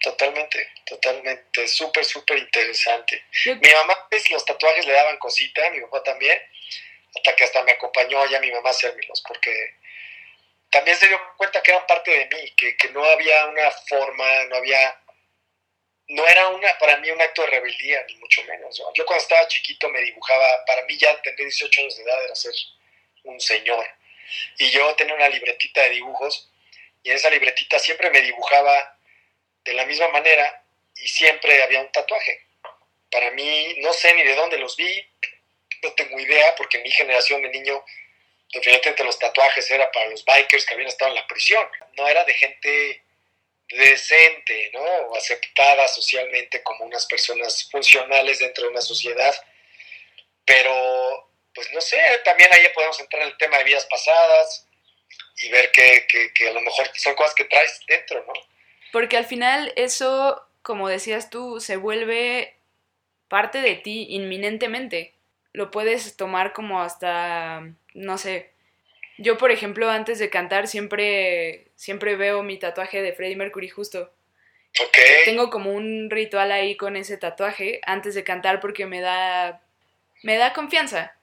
Totalmente, 0.00 0.72
totalmente, 0.86 1.68
súper, 1.68 2.04
súper 2.04 2.38
interesante. 2.38 3.22
Mi 3.44 3.70
mamá, 3.70 4.06
pues, 4.08 4.30
los 4.30 4.44
tatuajes 4.44 4.86
le 4.86 4.92
daban 4.92 5.18
cosita, 5.18 5.70
mi 5.70 5.80
papá 5.82 6.02
también, 6.02 6.40
hasta 7.14 7.36
que 7.36 7.44
hasta 7.44 7.62
me 7.64 7.72
acompañó 7.72 8.24
ya 8.26 8.40
mi 8.40 8.50
mamá 8.50 8.70
a 8.70 8.72
hacérmelos, 8.72 9.22
porque 9.26 9.76
también 10.70 10.96
se 10.96 11.08
dio 11.08 11.20
cuenta 11.36 11.62
que 11.62 11.72
eran 11.72 11.86
parte 11.86 12.10
de 12.10 12.26
mí, 12.26 12.50
que, 12.56 12.76
que 12.76 12.88
no 12.90 13.04
había 13.04 13.46
una 13.46 13.70
forma, 13.70 14.44
no 14.44 14.56
había 14.56 14.96
no 16.10 16.26
era 16.26 16.48
una 16.48 16.76
para 16.78 16.96
mí 16.96 17.10
un 17.10 17.20
acto 17.20 17.42
de 17.42 17.48
rebeldía, 17.48 18.04
ni 18.08 18.16
mucho 18.16 18.42
menos. 18.44 18.82
Yo 18.94 19.06
cuando 19.06 19.22
estaba 19.22 19.46
chiquito 19.46 19.88
me 19.90 20.00
dibujaba, 20.00 20.64
para 20.66 20.84
mí 20.84 20.96
ya 20.96 21.20
tener 21.22 21.38
18 21.38 21.80
años 21.82 21.96
de 21.96 22.02
edad 22.02 22.24
era 22.24 22.34
ser 22.34 22.52
un 23.24 23.38
señor. 23.38 23.86
Y 24.58 24.70
yo 24.70 24.94
tenía 24.96 25.14
una 25.14 25.28
libretita 25.28 25.82
de 25.82 25.90
dibujos 25.90 26.50
y 27.02 27.10
en 27.10 27.16
esa 27.16 27.30
libretita 27.30 27.78
siempre 27.78 28.10
me 28.10 28.20
dibujaba 28.22 28.98
de 29.64 29.72
la 29.74 29.84
misma 29.86 30.08
manera 30.08 30.62
y 30.96 31.08
siempre 31.08 31.62
había 31.62 31.80
un 31.80 31.92
tatuaje. 31.92 32.46
Para 33.10 33.30
mí, 33.32 33.74
no 33.78 33.92
sé 33.92 34.14
ni 34.14 34.22
de 34.22 34.34
dónde 34.34 34.58
los 34.58 34.76
vi, 34.76 35.04
no 35.82 35.92
tengo 35.92 36.18
idea, 36.18 36.54
porque 36.56 36.76
en 36.76 36.84
mi 36.84 36.90
generación 36.90 37.42
de 37.42 37.48
niño, 37.48 37.84
definitivamente 38.52 39.04
los 39.04 39.18
tatuajes 39.18 39.70
era 39.70 39.90
para 39.90 40.08
los 40.08 40.24
bikers 40.24 40.66
que 40.66 40.74
habían 40.74 40.88
estado 40.88 41.10
en 41.10 41.16
la 41.16 41.26
prisión. 41.26 41.66
No 41.96 42.06
era 42.06 42.24
de 42.24 42.34
gente 42.34 43.02
decente, 43.70 44.70
¿no? 44.72 44.82
O 44.82 45.16
aceptada 45.16 45.86
socialmente 45.88 46.62
como 46.62 46.84
unas 46.84 47.06
personas 47.06 47.68
funcionales 47.70 48.38
dentro 48.38 48.64
de 48.64 48.70
una 48.70 48.80
sociedad. 48.80 49.34
Pero, 50.44 51.30
pues 51.54 51.70
no 51.72 51.80
sé, 51.80 52.00
también 52.24 52.50
ahí 52.52 52.68
podemos 52.74 52.98
entrar 53.00 53.22
en 53.22 53.28
el 53.28 53.38
tema 53.38 53.58
de 53.58 53.64
vidas 53.64 53.86
pasadas 53.86 54.66
y 55.42 55.48
ver 55.48 55.70
que, 55.70 56.06
que, 56.34 56.48
a 56.48 56.52
lo 56.52 56.60
mejor 56.60 56.90
son 56.96 57.14
cosas 57.14 57.34
que 57.34 57.44
traes 57.44 57.80
dentro, 57.86 58.24
¿no? 58.26 58.32
Porque 58.92 59.16
al 59.16 59.24
final 59.24 59.72
eso, 59.76 60.42
como 60.62 60.88
decías 60.88 61.30
tú, 61.30 61.60
se 61.60 61.76
vuelve 61.76 62.54
parte 63.28 63.60
de 63.60 63.76
ti 63.76 64.06
inminentemente. 64.10 65.14
Lo 65.52 65.70
puedes 65.70 66.16
tomar 66.16 66.52
como 66.52 66.82
hasta, 66.82 67.72
no 67.94 68.18
sé, 68.18 68.50
yo, 69.20 69.36
por 69.36 69.50
ejemplo, 69.50 69.90
antes 69.90 70.18
de 70.18 70.30
cantar 70.30 70.66
siempre, 70.66 71.66
siempre 71.76 72.16
veo 72.16 72.42
mi 72.42 72.58
tatuaje 72.58 73.02
de 73.02 73.12
Freddie 73.12 73.36
Mercury 73.36 73.68
justo. 73.68 74.10
Okay. 74.72 75.24
Tengo 75.26 75.50
como 75.50 75.74
un 75.74 76.08
ritual 76.08 76.50
ahí 76.50 76.74
con 76.74 76.96
ese 76.96 77.18
tatuaje 77.18 77.82
antes 77.84 78.14
de 78.14 78.24
cantar 78.24 78.60
porque 78.60 78.86
me 78.86 79.02
da, 79.02 79.60
me 80.22 80.36
da 80.36 80.54
confianza. 80.54 81.14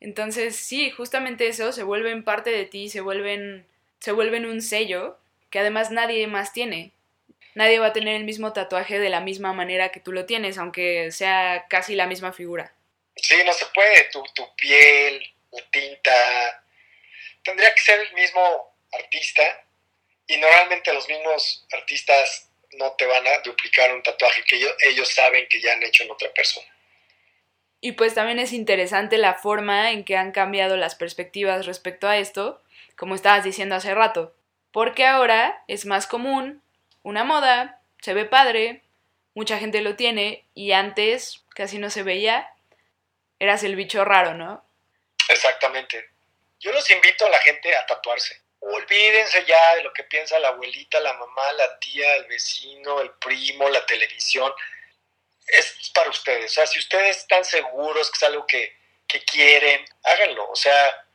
Entonces, 0.00 0.56
sí, 0.56 0.90
justamente 0.90 1.48
eso, 1.48 1.72
se 1.72 1.82
vuelven 1.82 2.24
parte 2.24 2.48
de 2.48 2.64
ti, 2.64 2.88
se 2.88 3.02
vuelven, 3.02 3.66
se 3.98 4.12
vuelven 4.12 4.46
un 4.46 4.62
sello 4.62 5.18
que 5.50 5.58
además 5.58 5.90
nadie 5.90 6.26
más 6.26 6.52
tiene. 6.52 6.92
Nadie 7.54 7.78
va 7.78 7.86
a 7.86 7.92
tener 7.92 8.16
el 8.16 8.24
mismo 8.24 8.52
tatuaje 8.52 8.98
de 8.98 9.08
la 9.08 9.20
misma 9.20 9.52
manera 9.52 9.90
que 9.90 10.00
tú 10.00 10.12
lo 10.12 10.24
tienes, 10.24 10.56
aunque 10.56 11.10
sea 11.10 11.66
casi 11.68 11.94
la 11.94 12.06
misma 12.06 12.32
figura. 12.32 12.72
Sí, 13.16 13.36
no 13.44 13.52
se 13.52 13.66
puede. 13.74 14.04
Tu, 14.12 14.22
tu 14.34 14.54
piel, 14.56 15.22
la 15.50 15.62
tinta, 15.70 16.64
tendría 17.42 17.74
que 17.74 17.80
ser 17.80 18.00
el 18.00 18.12
mismo 18.14 18.76
artista 18.92 19.42
y 20.26 20.36
normalmente 20.36 20.92
los 20.92 21.08
mismos 21.08 21.66
artistas 21.72 22.48
no 22.72 22.92
te 22.92 23.06
van 23.06 23.26
a 23.26 23.38
duplicar 23.40 23.92
un 23.92 24.02
tatuaje 24.02 24.44
que 24.44 24.56
ellos, 24.88 25.08
saben 25.08 25.46
que 25.48 25.60
ya 25.60 25.72
han 25.72 25.82
hecho 25.82 26.04
en 26.04 26.10
otra 26.10 26.32
persona. 26.32 26.66
Y 27.80 27.92
pues 27.92 28.14
también 28.14 28.38
es 28.38 28.52
interesante 28.52 29.18
la 29.18 29.34
forma 29.34 29.90
en 29.90 30.04
que 30.04 30.16
han 30.16 30.32
cambiado 30.32 30.76
las 30.76 30.94
perspectivas 30.94 31.66
respecto 31.66 32.06
a 32.06 32.18
esto, 32.18 32.62
como 32.96 33.14
estabas 33.14 33.42
diciendo 33.42 33.74
hace 33.74 33.94
rato, 33.94 34.34
porque 34.72 35.06
ahora 35.06 35.62
es 35.68 35.86
más 35.86 36.06
común, 36.06 36.62
una 37.02 37.24
moda, 37.24 37.80
se 38.00 38.14
ve 38.14 38.24
padre, 38.24 38.82
mucha 39.34 39.58
gente 39.58 39.80
lo 39.80 39.96
tiene 39.96 40.46
y 40.54 40.72
antes 40.72 41.44
casi 41.54 41.78
no 41.78 41.90
se 41.90 42.02
veía, 42.02 42.52
eras 43.38 43.62
el 43.62 43.76
bicho 43.76 44.04
raro, 44.04 44.34
¿no? 44.34 44.64
Exactamente. 45.28 46.10
Yo 46.58 46.72
los 46.72 46.90
invito 46.90 47.26
a 47.26 47.30
la 47.30 47.38
gente 47.38 47.74
a 47.74 47.86
tatuarse. 47.86 48.42
Olvídense 48.60 49.44
ya 49.46 49.76
de 49.76 49.82
lo 49.82 49.92
que 49.92 50.04
piensa 50.04 50.38
la 50.38 50.48
abuelita, 50.48 51.00
la 51.00 51.14
mamá, 51.14 51.52
la 51.52 51.78
tía, 51.78 52.16
el 52.16 52.26
vecino, 52.26 53.00
el 53.00 53.10
primo, 53.12 53.68
la 53.70 53.84
televisión. 53.86 54.52
Es 55.46 55.90
para 55.94 56.10
ustedes. 56.10 56.52
O 56.52 56.54
sea, 56.54 56.66
si 56.66 56.78
ustedes 56.78 57.16
están 57.16 57.44
seguros 57.44 58.10
que 58.10 58.16
es 58.16 58.22
algo 58.22 58.46
que, 58.46 58.78
quieren, 59.26 59.84
háganlo. 60.04 60.48
O 60.50 60.54
sea, 60.54 61.06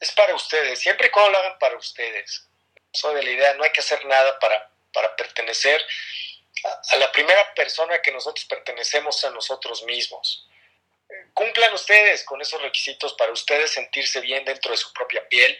es 0.00 0.10
para 0.12 0.34
ustedes. 0.34 0.80
Siempre 0.80 1.08
y 1.08 1.10
cuando 1.10 1.32
lo 1.32 1.38
hagan 1.38 1.58
para 1.58 1.76
ustedes. 1.76 2.48
Soy 2.96 3.14
de 3.14 3.22
la 3.22 3.30
idea, 3.30 3.54
no 3.54 3.64
hay 3.64 3.70
que 3.70 3.80
hacer 3.80 4.04
nada 4.06 4.38
para, 4.38 4.70
para 4.92 5.14
pertenecer 5.16 5.84
a 6.90 6.96
la 6.96 7.12
primera 7.12 7.54
persona 7.54 8.00
que 8.02 8.10
nosotros 8.10 8.44
pertenecemos 8.46 9.24
a 9.24 9.30
nosotros 9.30 9.82
mismos 9.84 10.46
cumplan 11.34 11.72
ustedes 11.74 12.24
con 12.24 12.40
esos 12.40 12.60
requisitos 12.62 13.14
para 13.14 13.32
ustedes 13.32 13.70
sentirse 13.70 14.20
bien 14.20 14.44
dentro 14.44 14.70
de 14.70 14.78
su 14.78 14.92
propia 14.92 15.26
piel. 15.28 15.56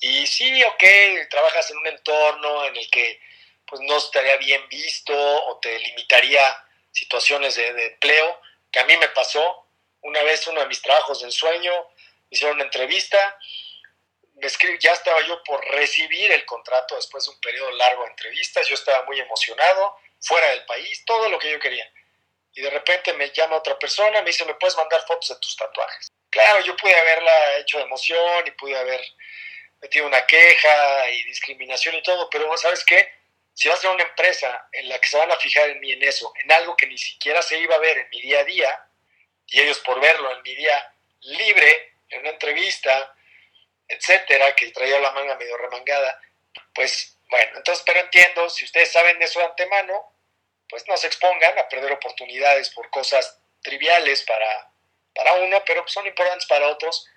Y 0.00 0.26
sí, 0.26 0.62
ok, 0.64 0.84
trabajas 1.30 1.70
en 1.70 1.78
un 1.78 1.86
entorno 1.86 2.66
en 2.66 2.76
el 2.76 2.90
que 2.90 3.20
pues 3.66 3.80
no 3.80 3.96
estaría 3.96 4.36
bien 4.36 4.68
visto 4.68 5.14
o 5.14 5.58
te 5.58 5.78
limitaría 5.80 6.42
situaciones 6.92 7.56
de, 7.56 7.86
empleo, 7.86 8.40
que 8.70 8.80
a 8.80 8.84
mí 8.84 8.96
me 8.96 9.08
pasó. 9.08 9.66
Una 10.02 10.22
vez 10.22 10.46
uno 10.46 10.60
de 10.60 10.66
mis 10.66 10.82
trabajos 10.82 11.20
de 11.20 11.26
ensueño, 11.26 11.72
hicieron 12.30 12.56
una 12.56 12.64
entrevista, 12.64 13.38
me 14.36 14.78
ya 14.78 14.92
estaba 14.92 15.20
yo 15.26 15.42
por 15.44 15.64
recibir 15.66 16.30
el 16.30 16.44
contrato 16.44 16.94
después 16.96 17.24
de 17.24 17.30
un 17.30 17.40
periodo 17.40 17.70
largo 17.72 18.04
de 18.04 18.10
entrevistas, 18.10 18.68
yo 18.68 18.74
estaba 18.74 19.04
muy 19.04 19.18
emocionado, 19.18 19.96
fuera 20.20 20.48
del 20.50 20.64
país, 20.64 21.04
todo 21.04 21.28
lo 21.28 21.38
que 21.38 21.50
yo 21.50 21.58
quería 21.58 21.90
y 22.56 22.62
de 22.62 22.70
repente 22.70 23.12
me 23.12 23.30
llama 23.30 23.56
otra 23.56 23.78
persona, 23.78 24.22
me 24.22 24.30
dice, 24.30 24.44
¿me 24.46 24.54
puedes 24.54 24.76
mandar 24.78 25.04
fotos 25.06 25.28
de 25.28 25.36
tus 25.36 25.54
tatuajes? 25.56 26.08
Claro, 26.30 26.64
yo 26.64 26.74
pude 26.74 26.94
haberla 26.94 27.58
hecho 27.58 27.76
de 27.76 27.84
emoción 27.84 28.46
y 28.46 28.50
pude 28.52 28.74
haber 28.74 29.00
metido 29.82 30.06
una 30.06 30.24
queja 30.26 31.10
y 31.10 31.22
discriminación 31.24 31.94
y 31.94 32.02
todo, 32.02 32.30
pero 32.30 32.56
¿sabes 32.56 32.82
qué? 32.84 33.12
Si 33.52 33.68
vas 33.68 33.84
a 33.84 33.90
una 33.90 34.04
empresa 34.04 34.68
en 34.72 34.88
la 34.88 34.98
que 34.98 35.06
se 35.06 35.18
van 35.18 35.30
a 35.30 35.36
fijar 35.36 35.68
en 35.68 35.80
mí 35.80 35.92
en 35.92 36.02
eso, 36.02 36.32
en 36.42 36.50
algo 36.50 36.74
que 36.76 36.86
ni 36.86 36.96
siquiera 36.96 37.42
se 37.42 37.58
iba 37.58 37.74
a 37.74 37.78
ver 37.78 37.98
en 37.98 38.08
mi 38.08 38.22
día 38.22 38.40
a 38.40 38.44
día, 38.44 38.86
y 39.48 39.60
ellos 39.60 39.78
por 39.80 40.00
verlo 40.00 40.34
en 40.34 40.42
mi 40.42 40.54
día 40.56 40.94
libre, 41.20 41.96
en 42.08 42.20
una 42.20 42.30
entrevista, 42.30 43.14
etcétera, 43.88 44.54
que 44.54 44.70
traía 44.70 44.98
la 45.00 45.12
manga 45.12 45.36
medio 45.36 45.56
remangada, 45.56 46.20
pues 46.74 47.16
bueno, 47.28 47.56
entonces, 47.56 47.82
pero 47.86 48.00
entiendo, 48.00 48.48
si 48.48 48.64
ustedes 48.64 48.92
saben 48.92 49.18
de 49.18 49.24
eso 49.24 49.40
de 49.40 49.46
antemano, 49.46 50.12
pues 50.68 50.86
no 50.88 50.96
se 50.96 51.06
expongan 51.06 51.58
a 51.58 51.68
perder 51.68 51.92
oportunidades 51.92 52.70
por 52.70 52.90
cosas 52.90 53.40
triviales 53.62 54.22
para, 54.22 54.70
para 55.14 55.32
uno, 55.34 55.62
pero 55.64 55.86
son 55.88 56.06
importantes 56.06 56.46
para 56.46 56.68
otros. 56.68 57.08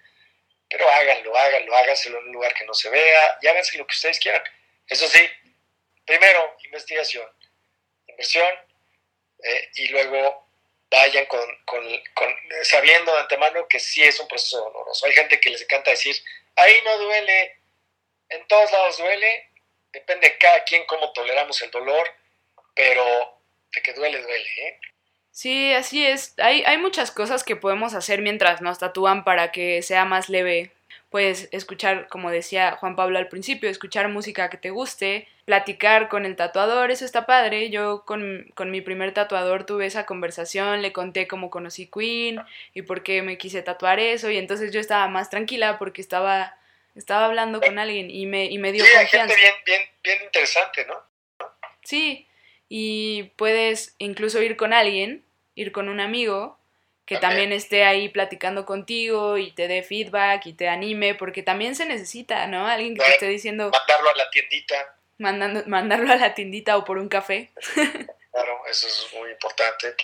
Pero 0.70 0.88
háganlo, 0.88 1.36
háganlo, 1.36 1.76
háganselo 1.76 2.20
en 2.20 2.28
un 2.28 2.34
lugar 2.34 2.54
que 2.54 2.66
no 2.66 2.74
se 2.74 2.90
vea 2.90 3.38
y 3.42 3.48
háganse 3.48 3.78
lo 3.78 3.88
que 3.88 3.96
ustedes 3.96 4.20
quieran. 4.20 4.44
Eso 4.88 5.08
sí, 5.08 5.20
primero, 6.06 6.58
investigación, 6.64 7.28
inversión 8.08 8.50
eh, 9.44 9.70
y 9.76 9.88
luego 9.88 10.48
vayan 10.92 11.26
con, 11.26 11.42
sabiendo 12.64 13.14
de 13.14 13.20
antemano 13.20 13.68
que 13.68 13.80
sí 13.80 14.04
es 14.04 14.20
un 14.20 14.28
proceso 14.28 14.60
doloroso. 14.60 15.06
Hay 15.06 15.14
gente 15.14 15.40
que 15.40 15.50
les 15.50 15.62
encanta 15.62 15.92
decir, 15.92 16.16
ahí 16.60 16.76
no 16.86 16.98
duele, 16.98 17.58
en 18.30 18.48
todos 18.48 18.72
lados 18.72 18.98
duele, 18.98 19.50
depende 19.92 20.30
de 20.30 20.38
cada 20.38 20.64
quien 20.64 20.86
cómo 20.86 21.12
toleramos 21.14 21.62
el 21.62 21.72
dolor, 21.72 22.08
pero 22.76 23.04
de 23.74 23.82
que 23.82 23.94
duele, 23.94 24.22
duele, 24.22 24.50
¿eh? 24.62 24.80
Sí, 25.32 25.74
así 25.74 26.06
es. 26.06 26.34
Hay, 26.40 26.64
hay 26.66 26.78
muchas 26.78 27.12
cosas 27.12 27.44
que 27.44 27.56
podemos 27.56 27.94
hacer 27.94 28.22
mientras 28.22 28.62
nos 28.62 28.80
tatúan 28.80 29.24
para 29.24 29.52
que 29.52 29.82
sea 29.82 30.06
más 30.06 30.28
leve. 30.28 30.72
Puedes 31.10 31.48
escuchar, 31.52 32.08
como 32.08 32.30
decía 32.30 32.76
Juan 32.76 32.96
Pablo 32.96 33.18
al 33.18 33.30
principio, 33.30 33.70
escuchar 33.70 34.10
música 34.10 34.50
que 34.50 34.58
te 34.58 34.70
guste, 34.70 35.28
platicar 35.50 36.10
con 36.10 36.28
el 36.28 36.36
tatuador, 36.36 36.92
eso 36.92 37.06
está 37.06 37.26
padre. 37.26 37.72
Yo 37.72 38.06
con, 38.06 38.52
con 38.54 38.70
mi 38.70 38.82
primer 38.82 39.16
tatuador 39.16 39.66
tuve 39.66 39.88
esa 39.88 40.06
conversación, 40.06 40.84
le 40.84 40.94
conté 40.94 41.28
cómo 41.28 41.50
conocí 41.50 41.88
Queen 41.88 42.40
y 42.76 42.84
por 42.84 43.02
qué 43.02 43.24
me 43.24 43.40
quise 43.40 43.64
tatuar 43.64 44.00
eso, 44.00 44.30
y 44.30 44.38
entonces 44.38 44.72
yo 44.72 44.80
estaba 44.80 45.08
más 45.08 45.32
tranquila 45.32 45.80
porque 45.80 46.02
estaba, 46.02 46.56
estaba 46.94 47.26
hablando 47.26 47.62
con 47.62 47.80
alguien 47.80 48.12
y 48.12 48.28
me, 48.28 48.46
y 48.46 48.60
me 48.60 48.72
dio 48.72 48.86
sí, 48.86 48.92
confianza. 48.96 49.34
Hay 49.34 49.42
gente 49.42 49.64
bien, 49.66 49.80
bien, 49.80 49.90
bien 50.04 50.26
interesante, 50.26 50.86
¿no? 50.86 50.94
Sí, 51.82 52.28
y 52.68 53.32
puedes 53.36 53.96
incluso 53.98 54.44
ir 54.44 54.56
con 54.56 54.72
alguien, 54.72 55.26
ir 55.56 55.72
con 55.72 55.90
un 55.90 56.00
amigo 56.00 56.60
que 57.08 57.18
también 57.18 57.52
esté 57.54 57.86
ahí 57.86 58.10
platicando 58.10 58.68
contigo 58.68 59.40
y 59.40 59.50
te 59.54 59.68
dé 59.68 59.82
feedback 59.82 60.46
y 60.46 60.54
te 60.54 60.70
anime, 60.70 61.16
porque 61.16 61.42
también 61.42 61.74
se 61.74 61.88
necesita, 61.88 62.46
¿no? 62.46 62.68
Alguien 62.68 62.94
que 62.94 63.04
te 63.04 63.12
esté 63.14 63.28
diciendo... 63.30 63.72
Mandarlo 63.72 64.12
a 64.12 64.16
la 64.16 64.30
tiendita. 64.30 64.96
Mandando, 65.20 65.64
mandarlo 65.68 66.12
a 66.12 66.16
la 66.16 66.34
tiendita 66.34 66.78
o 66.78 66.86
por 66.86 66.98
un 66.98 67.10
café. 67.10 67.52
claro, 68.32 68.62
eso 68.68 68.88
es 68.88 69.08
muy 69.20 69.30
importante. 69.30 69.96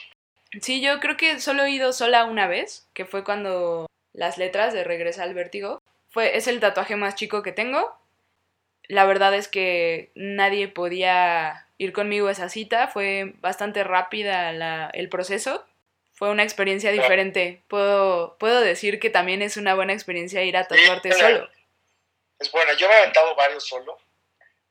Sí, 0.61 0.81
yo 0.81 0.99
creo 0.99 1.17
que 1.17 1.39
solo 1.39 1.63
he 1.63 1.71
ido 1.71 1.91
sola 1.93 2.25
una 2.25 2.47
vez, 2.47 2.87
que 2.93 3.05
fue 3.05 3.23
cuando 3.23 3.87
las 4.13 4.37
letras 4.37 4.73
de 4.73 4.83
Regresa 4.83 5.23
al 5.23 5.33
Vértigo. 5.33 5.81
Fue, 6.09 6.37
es 6.37 6.47
el 6.47 6.59
tatuaje 6.59 6.95
más 6.95 7.15
chico 7.15 7.43
que 7.43 7.51
tengo. 7.51 7.97
La 8.87 9.05
verdad 9.05 9.33
es 9.33 9.47
que 9.47 10.11
nadie 10.15 10.67
podía 10.67 11.67
ir 11.77 11.91
conmigo 11.91 12.27
a 12.27 12.31
esa 12.31 12.49
cita. 12.49 12.87
Fue 12.87 13.33
bastante 13.41 13.83
rápida 13.83 14.51
la, 14.53 14.89
el 14.93 15.09
proceso. 15.09 15.65
Fue 16.13 16.29
una 16.29 16.43
experiencia 16.43 16.91
diferente. 16.91 17.61
Puedo, 17.67 18.37
puedo 18.37 18.61
decir 18.61 18.99
que 18.99 19.09
también 19.09 19.41
es 19.41 19.57
una 19.57 19.75
buena 19.75 19.93
experiencia 19.93 20.43
ir 20.43 20.55
a 20.55 20.65
tatuarte 20.65 21.11
solo. 21.11 21.49
es 22.39 22.51
buena. 22.51 22.73
Yo 22.73 22.87
me 22.87 22.93
he 22.93 22.97
aventado 22.99 23.35
varios 23.35 23.67
solo, 23.67 23.97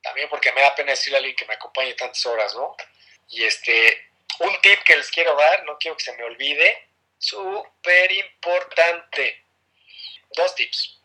también 0.05 0.29
porque 0.29 0.51
me 0.51 0.61
da 0.61 0.75
pena 0.75 0.91
decirle 0.91 1.17
a 1.17 1.19
alguien 1.19 1.35
que 1.35 1.45
me 1.45 1.55
acompañe 1.55 1.95
tantas 1.95 2.23
horas, 2.27 2.53
¿no? 2.53 2.77
Y 3.29 3.43
este, 3.43 4.07
un 4.39 4.61
tip 4.61 4.83
que 4.83 4.95
les 4.95 5.09
quiero 5.09 5.35
dar, 5.35 5.63
no 5.63 5.79
quiero 5.79 5.97
que 5.97 6.03
se 6.03 6.15
me 6.15 6.23
olvide, 6.23 6.89
súper 7.17 8.11
importante. 8.11 9.43
Dos 10.29 10.53
tips. 10.53 10.99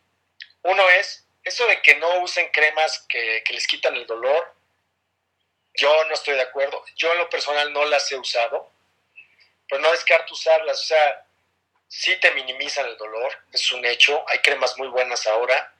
Uno 0.61 0.87
es, 0.91 1.25
eso 1.43 1.65
de 1.65 1.81
que 1.81 1.95
no 1.95 2.19
usen 2.19 2.49
cremas 2.49 2.99
que, 3.09 3.43
les 3.49 3.65
quitan 3.65 3.95
el 3.95 4.05
dolor, 4.05 4.53
yo 5.73 6.05
no 6.05 6.13
estoy 6.13 6.35
de 6.35 6.41
acuerdo. 6.41 6.85
Yo 6.95 7.11
en 7.13 7.17
lo 7.17 7.29
personal 7.29 7.73
no 7.73 7.83
las 7.85 8.11
he 8.11 8.15
usado, 8.15 8.71
pero 9.67 9.81
no 9.81 9.91
descarto 9.91 10.35
usarlas. 10.35 10.79
O 10.79 10.85
sea, 10.85 11.25
sí 11.87 12.15
te 12.17 12.29
minimizan 12.31 12.85
el 12.85 12.97
dolor, 12.97 13.35
es 13.51 13.71
un 13.71 13.83
hecho. 13.83 14.23
Hay 14.27 14.39
cremas 14.39 14.77
muy 14.77 14.89
buenas 14.89 15.25
ahora. 15.25 15.73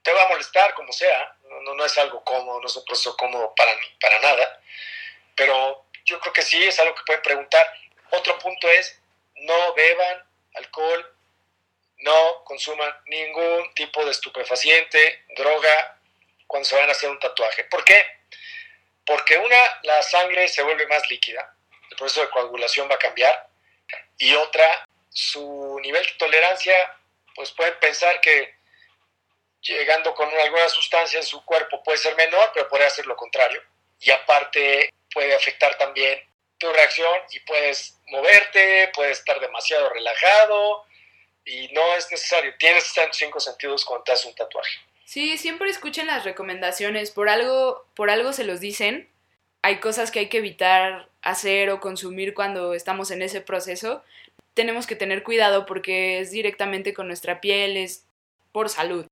Te 0.00 0.12
va 0.12 0.22
a 0.22 0.28
molestar 0.28 0.74
como 0.74 0.92
sea, 0.92 1.36
no, 1.60 1.74
no, 1.74 1.84
es 1.84 1.96
algo 1.98 2.22
cómodo, 2.24 2.60
no 2.60 2.66
es 2.66 2.76
un 2.76 2.84
proceso 2.84 3.16
cómodo 3.16 3.54
para, 3.54 3.72
para 4.00 4.18
nada, 4.20 4.60
pero 5.34 5.84
yo 6.04 6.20
creo 6.20 6.32
que 6.32 6.42
sí 6.42 6.62
es 6.62 6.78
algo 6.80 6.94
que 6.94 7.04
pueden 7.06 7.22
preguntar. 7.22 7.72
Otro 8.10 8.38
punto 8.38 8.68
es, 8.68 9.00
no 9.36 9.74
beban 9.74 10.24
alcohol, 10.54 11.14
no 11.98 12.44
consuman 12.44 12.92
ningún 13.06 13.72
tipo 13.74 14.04
de 14.04 14.10
estupefaciente, 14.10 15.24
droga, 15.36 15.98
cuando 16.46 16.68
se 16.68 16.76
van 16.76 16.88
a 16.88 16.92
hacer 16.92 17.10
un 17.10 17.18
tatuaje. 17.18 17.64
¿Por 17.64 17.84
qué? 17.84 18.04
Porque 19.04 19.36
una, 19.38 19.80
la 19.82 20.02
sangre 20.02 20.48
se 20.48 20.62
vuelve 20.62 20.86
más 20.86 21.08
líquida, 21.08 21.54
el 21.90 21.96
proceso 21.96 22.22
de 22.22 22.30
coagulación 22.30 22.90
va 22.90 22.94
a 22.94 22.98
cambiar, 22.98 23.48
y 24.18 24.34
otra, 24.34 24.84
su 25.10 25.78
nivel 25.82 26.04
de 26.04 26.12
tolerancia, 26.12 26.96
pues 27.34 27.52
pueden 27.52 27.78
pensar 27.78 28.20
que 28.20 28.57
llegando 29.62 30.14
con 30.14 30.28
alguna 30.28 30.68
sustancia 30.68 31.18
en 31.18 31.26
su 31.26 31.44
cuerpo 31.44 31.82
puede 31.82 31.98
ser 31.98 32.16
menor, 32.16 32.50
pero 32.54 32.68
puede 32.68 32.86
hacer 32.86 33.06
lo 33.06 33.16
contrario. 33.16 33.60
Y 34.00 34.10
aparte 34.10 34.90
puede 35.12 35.34
afectar 35.34 35.76
también 35.76 36.20
tu 36.58 36.70
reacción 36.72 37.12
y 37.30 37.40
puedes 37.40 37.98
moverte, 38.08 38.90
puedes 38.94 39.18
estar 39.18 39.40
demasiado 39.40 39.88
relajado 39.90 40.84
y 41.44 41.68
no 41.68 41.94
es 41.96 42.10
necesario. 42.10 42.54
Tienes 42.58 42.92
cinco 43.12 43.40
sentidos 43.40 43.84
cuando 43.84 44.04
te 44.04 44.12
haces 44.12 44.26
un 44.26 44.34
tatuaje. 44.34 44.78
Sí, 45.04 45.38
siempre 45.38 45.70
escuchen 45.70 46.06
las 46.06 46.24
recomendaciones. 46.24 47.10
Por 47.10 47.28
algo, 47.28 47.86
por 47.94 48.10
algo 48.10 48.32
se 48.32 48.44
los 48.44 48.60
dicen. 48.60 49.08
Hay 49.62 49.80
cosas 49.80 50.10
que 50.10 50.20
hay 50.20 50.28
que 50.28 50.38
evitar 50.38 51.08
hacer 51.22 51.70
o 51.70 51.80
consumir 51.80 52.34
cuando 52.34 52.74
estamos 52.74 53.10
en 53.10 53.22
ese 53.22 53.40
proceso. 53.40 54.04
Tenemos 54.54 54.86
que 54.86 54.96
tener 54.96 55.22
cuidado 55.22 55.66
porque 55.66 56.20
es 56.20 56.30
directamente 56.30 56.92
con 56.92 57.06
nuestra 57.06 57.40
piel, 57.40 57.76
es 57.76 58.04
por 58.52 58.68
salud. 58.68 59.06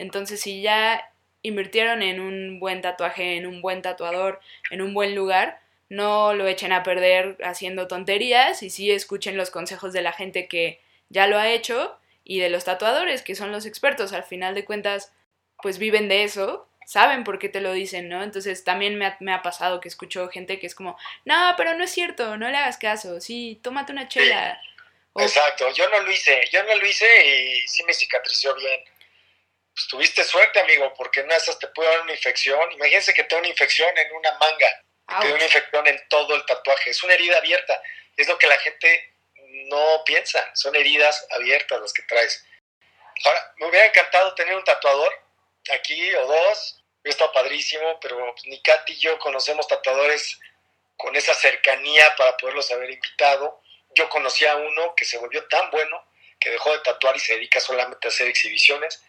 Entonces, 0.00 0.40
si 0.40 0.62
ya 0.62 1.12
invirtieron 1.42 2.02
en 2.02 2.20
un 2.20 2.58
buen 2.58 2.80
tatuaje, 2.80 3.36
en 3.36 3.46
un 3.46 3.60
buen 3.60 3.82
tatuador, 3.82 4.40
en 4.70 4.80
un 4.80 4.94
buen 4.94 5.14
lugar, 5.14 5.60
no 5.90 6.32
lo 6.32 6.46
echen 6.46 6.72
a 6.72 6.82
perder 6.82 7.36
haciendo 7.44 7.86
tonterías 7.86 8.62
y 8.62 8.70
sí 8.70 8.90
escuchen 8.90 9.36
los 9.36 9.50
consejos 9.50 9.92
de 9.92 10.00
la 10.00 10.12
gente 10.12 10.48
que 10.48 10.80
ya 11.10 11.26
lo 11.26 11.38
ha 11.38 11.50
hecho 11.50 11.98
y 12.24 12.40
de 12.40 12.48
los 12.48 12.64
tatuadores, 12.64 13.20
que 13.20 13.34
son 13.34 13.52
los 13.52 13.66
expertos. 13.66 14.14
Al 14.14 14.24
final 14.24 14.54
de 14.54 14.64
cuentas, 14.64 15.12
pues 15.62 15.76
viven 15.76 16.08
de 16.08 16.24
eso, 16.24 16.66
saben 16.86 17.22
por 17.22 17.38
qué 17.38 17.50
te 17.50 17.60
lo 17.60 17.74
dicen, 17.74 18.08
¿no? 18.08 18.22
Entonces 18.22 18.64
también 18.64 18.96
me 18.96 19.32
ha, 19.34 19.42
pasado 19.42 19.80
que 19.80 19.88
escucho 19.88 20.28
gente 20.28 20.58
que 20.58 20.66
es 20.66 20.74
como, 20.74 20.96
no, 21.26 21.54
pero 21.58 21.74
no 21.74 21.84
es 21.84 21.90
cierto, 21.90 22.38
no 22.38 22.48
le 22.48 22.56
hagas 22.56 22.78
caso, 22.78 23.20
sí, 23.20 23.60
tómate 23.62 23.92
una 23.92 24.08
chela. 24.08 24.58
Exacto, 25.16 25.70
yo 25.74 25.86
no 25.90 26.00
lo 26.00 26.10
hice, 26.10 26.40
yo 26.50 26.62
no 26.64 26.74
lo 26.74 26.86
hice 26.86 27.06
y 27.26 27.68
sí 27.68 27.82
me 27.82 27.92
cicatrizó 27.92 28.54
bien 28.54 28.80
pues 29.80 29.88
tuviste 29.88 30.24
suerte, 30.24 30.60
amigo, 30.60 30.92
porque 30.94 31.20
en 31.20 31.30
esas 31.30 31.58
te 31.58 31.66
puede 31.68 31.88
dar 31.88 32.02
una 32.02 32.12
infección. 32.12 32.70
Imagínense 32.72 33.14
que 33.14 33.24
te 33.24 33.34
da 33.34 33.38
una 33.38 33.48
infección 33.48 33.96
en 33.96 34.12
una 34.12 34.30
manga, 34.32 34.84
te 35.20 35.28
da 35.28 35.34
una 35.34 35.44
infección 35.44 35.86
en 35.86 36.08
todo 36.08 36.34
el 36.34 36.44
tatuaje. 36.44 36.90
Es 36.90 37.02
una 37.02 37.14
herida 37.14 37.38
abierta. 37.38 37.80
Es 38.16 38.28
lo 38.28 38.36
que 38.36 38.46
la 38.46 38.58
gente 38.58 39.14
no 39.38 40.02
piensa. 40.04 40.50
Son 40.54 40.74
heridas 40.76 41.26
abiertas 41.30 41.80
las 41.80 41.92
que 41.94 42.02
traes. 42.02 42.44
Ahora, 43.24 43.54
me 43.56 43.68
hubiera 43.68 43.86
encantado 43.86 44.34
tener 44.34 44.54
un 44.54 44.64
tatuador 44.64 45.12
aquí 45.74 46.14
o 46.14 46.26
dos. 46.26 46.82
Está 47.02 47.32
padrísimo, 47.32 47.98
pero 48.00 48.34
ni 48.44 48.60
Katy 48.60 48.92
y 48.92 48.98
yo 48.98 49.18
conocemos 49.18 49.66
tatuadores 49.66 50.38
con 50.98 51.16
esa 51.16 51.32
cercanía 51.32 52.14
para 52.16 52.36
poderlos 52.36 52.70
haber 52.70 52.90
invitado. 52.90 53.62
Yo 53.94 54.10
conocí 54.10 54.44
a 54.44 54.56
uno 54.56 54.94
que 54.94 55.06
se 55.06 55.16
volvió 55.16 55.42
tan 55.48 55.70
bueno 55.70 56.06
que 56.38 56.50
dejó 56.50 56.70
de 56.72 56.80
tatuar 56.80 57.16
y 57.16 57.20
se 57.20 57.34
dedica 57.34 57.60
solamente 57.60 58.08
a 58.08 58.10
hacer 58.10 58.28
exhibiciones 58.28 59.02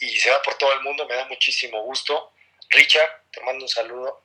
y 0.00 0.18
se 0.18 0.30
va 0.30 0.42
por 0.42 0.54
todo 0.54 0.72
el 0.72 0.80
mundo, 0.80 1.06
me 1.06 1.14
da 1.14 1.26
muchísimo 1.26 1.82
gusto. 1.82 2.32
Richard, 2.70 3.24
te 3.30 3.40
mando 3.42 3.64
un 3.64 3.68
saludo. 3.68 4.24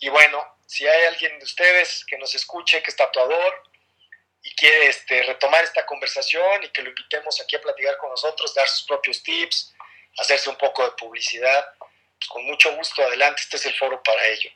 Y 0.00 0.08
bueno, 0.08 0.44
si 0.66 0.86
hay 0.86 1.04
alguien 1.04 1.38
de 1.38 1.44
ustedes 1.44 2.04
que 2.06 2.18
nos 2.18 2.34
escuche, 2.34 2.82
que 2.82 2.90
es 2.90 2.96
tatuador 2.96 3.62
y 4.42 4.52
quiere 4.56 4.88
este, 4.88 5.22
retomar 5.22 5.62
esta 5.62 5.86
conversación 5.86 6.64
y 6.64 6.68
que 6.70 6.82
lo 6.82 6.88
invitemos 6.88 7.40
aquí 7.40 7.54
a 7.54 7.60
platicar 7.60 7.96
con 7.98 8.10
nosotros, 8.10 8.52
dar 8.54 8.68
sus 8.68 8.84
propios 8.86 9.22
tips, 9.22 9.72
hacerse 10.18 10.50
un 10.50 10.56
poco 10.56 10.84
de 10.84 10.90
publicidad, 10.92 11.66
pues 12.18 12.28
con 12.28 12.44
mucho 12.44 12.74
gusto, 12.76 13.02
adelante, 13.02 13.42
este 13.42 13.58
es 13.58 13.66
el 13.66 13.74
foro 13.74 14.02
para 14.02 14.26
ello. 14.26 14.50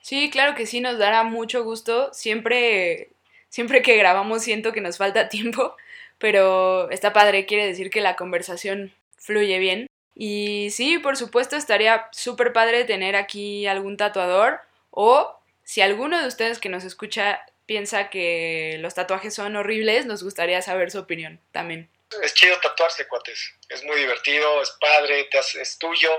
Sí, 0.00 0.30
claro 0.30 0.54
que 0.54 0.66
sí, 0.66 0.80
nos 0.80 0.98
dará 0.98 1.24
mucho 1.24 1.62
gusto. 1.62 2.12
Siempre, 2.14 3.10
siempre 3.50 3.82
que 3.82 3.96
grabamos 3.96 4.42
siento 4.42 4.72
que 4.72 4.80
nos 4.80 4.96
falta 4.96 5.28
tiempo, 5.30 5.76
pero 6.18 6.90
está 6.90 7.12
padre, 7.12 7.44
quiere 7.44 7.66
decir 7.66 7.90
que 7.90 8.00
la 8.00 8.16
conversación 8.16 8.94
fluye 9.20 9.58
bien. 9.58 9.86
Y 10.16 10.70
sí, 10.72 10.98
por 10.98 11.16
supuesto, 11.16 11.56
estaría 11.56 12.08
súper 12.10 12.52
padre 12.52 12.84
tener 12.84 13.14
aquí 13.14 13.66
algún 13.66 13.96
tatuador 13.96 14.60
o 14.90 15.38
si 15.62 15.82
alguno 15.82 16.20
de 16.20 16.26
ustedes 16.26 16.58
que 16.58 16.68
nos 16.68 16.82
escucha 16.82 17.46
piensa 17.64 18.10
que 18.10 18.78
los 18.80 18.94
tatuajes 18.94 19.32
son 19.32 19.54
horribles, 19.54 20.04
nos 20.04 20.24
gustaría 20.24 20.60
saber 20.62 20.90
su 20.90 20.98
opinión 20.98 21.40
también. 21.52 21.88
Es 22.22 22.34
chido 22.34 22.58
tatuarse, 22.58 23.06
cuates. 23.06 23.54
Es 23.68 23.84
muy 23.84 23.96
divertido, 24.00 24.60
es 24.60 24.70
padre, 24.80 25.28
te 25.30 25.38
es 25.38 25.78
tuyo. 25.78 26.10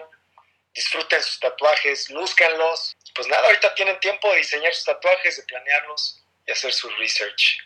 Disfruten 0.74 1.22
sus 1.22 1.42
tatuajes, 1.42 2.10
lúzcanlos. 2.10 2.96
Pues 3.14 3.28
nada, 3.28 3.46
ahorita 3.48 3.76
tienen 3.76 4.00
tiempo 4.00 4.32
de 4.32 4.38
diseñar 4.38 4.74
sus 4.74 4.86
tatuajes, 4.86 5.36
de 5.36 5.44
planearlos 5.44 6.24
y 6.48 6.52
hacer 6.52 6.72
su 6.72 6.88
research. 6.92 7.58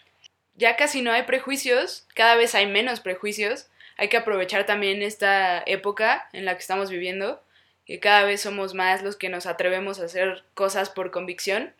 Ya 0.55 0.75
casi 0.75 1.03
no 1.03 1.11
hay 1.11 1.23
prejuicios, 1.23 2.07
cada 2.15 2.35
vez 2.35 2.55
hay 2.55 2.65
menos 2.65 3.01
prejuicios 3.01 3.67
hay 3.97 4.10
que 4.10 4.17
aprovechar 4.17 4.65
también 4.65 5.01
esta 5.01 5.63
época 5.65 6.27
en 6.34 6.45
la 6.45 6.53
que 6.53 6.62
estamos 6.62 6.89
viviendo, 6.89 7.41
que 7.86 7.99
cada 7.99 8.23
vez 8.23 8.41
somos 8.41 8.73
más 8.73 9.03
los 9.03 9.15
que 9.15 9.29
nos 9.29 9.45
atrevemos 9.45 9.99
a 9.99 10.05
hacer 10.05 10.43
cosas 10.53 10.89
por 10.89 11.12
convicción. 11.12 11.73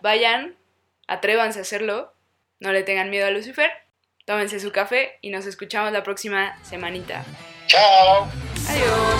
Vayan, 0.00 0.56
atrévanse 1.06 1.58
a 1.58 1.62
hacerlo, 1.62 2.12
no 2.58 2.72
le 2.72 2.82
tengan 2.82 3.10
miedo 3.10 3.26
a 3.26 3.30
Lucifer, 3.30 3.70
tómense 4.24 4.60
su 4.60 4.72
café 4.72 5.18
y 5.20 5.30
nos 5.30 5.46
escuchamos 5.46 5.92
la 5.92 6.02
próxima 6.02 6.58
semanita. 6.64 7.24
Chao. 7.66 8.28
Adiós. 8.68 9.11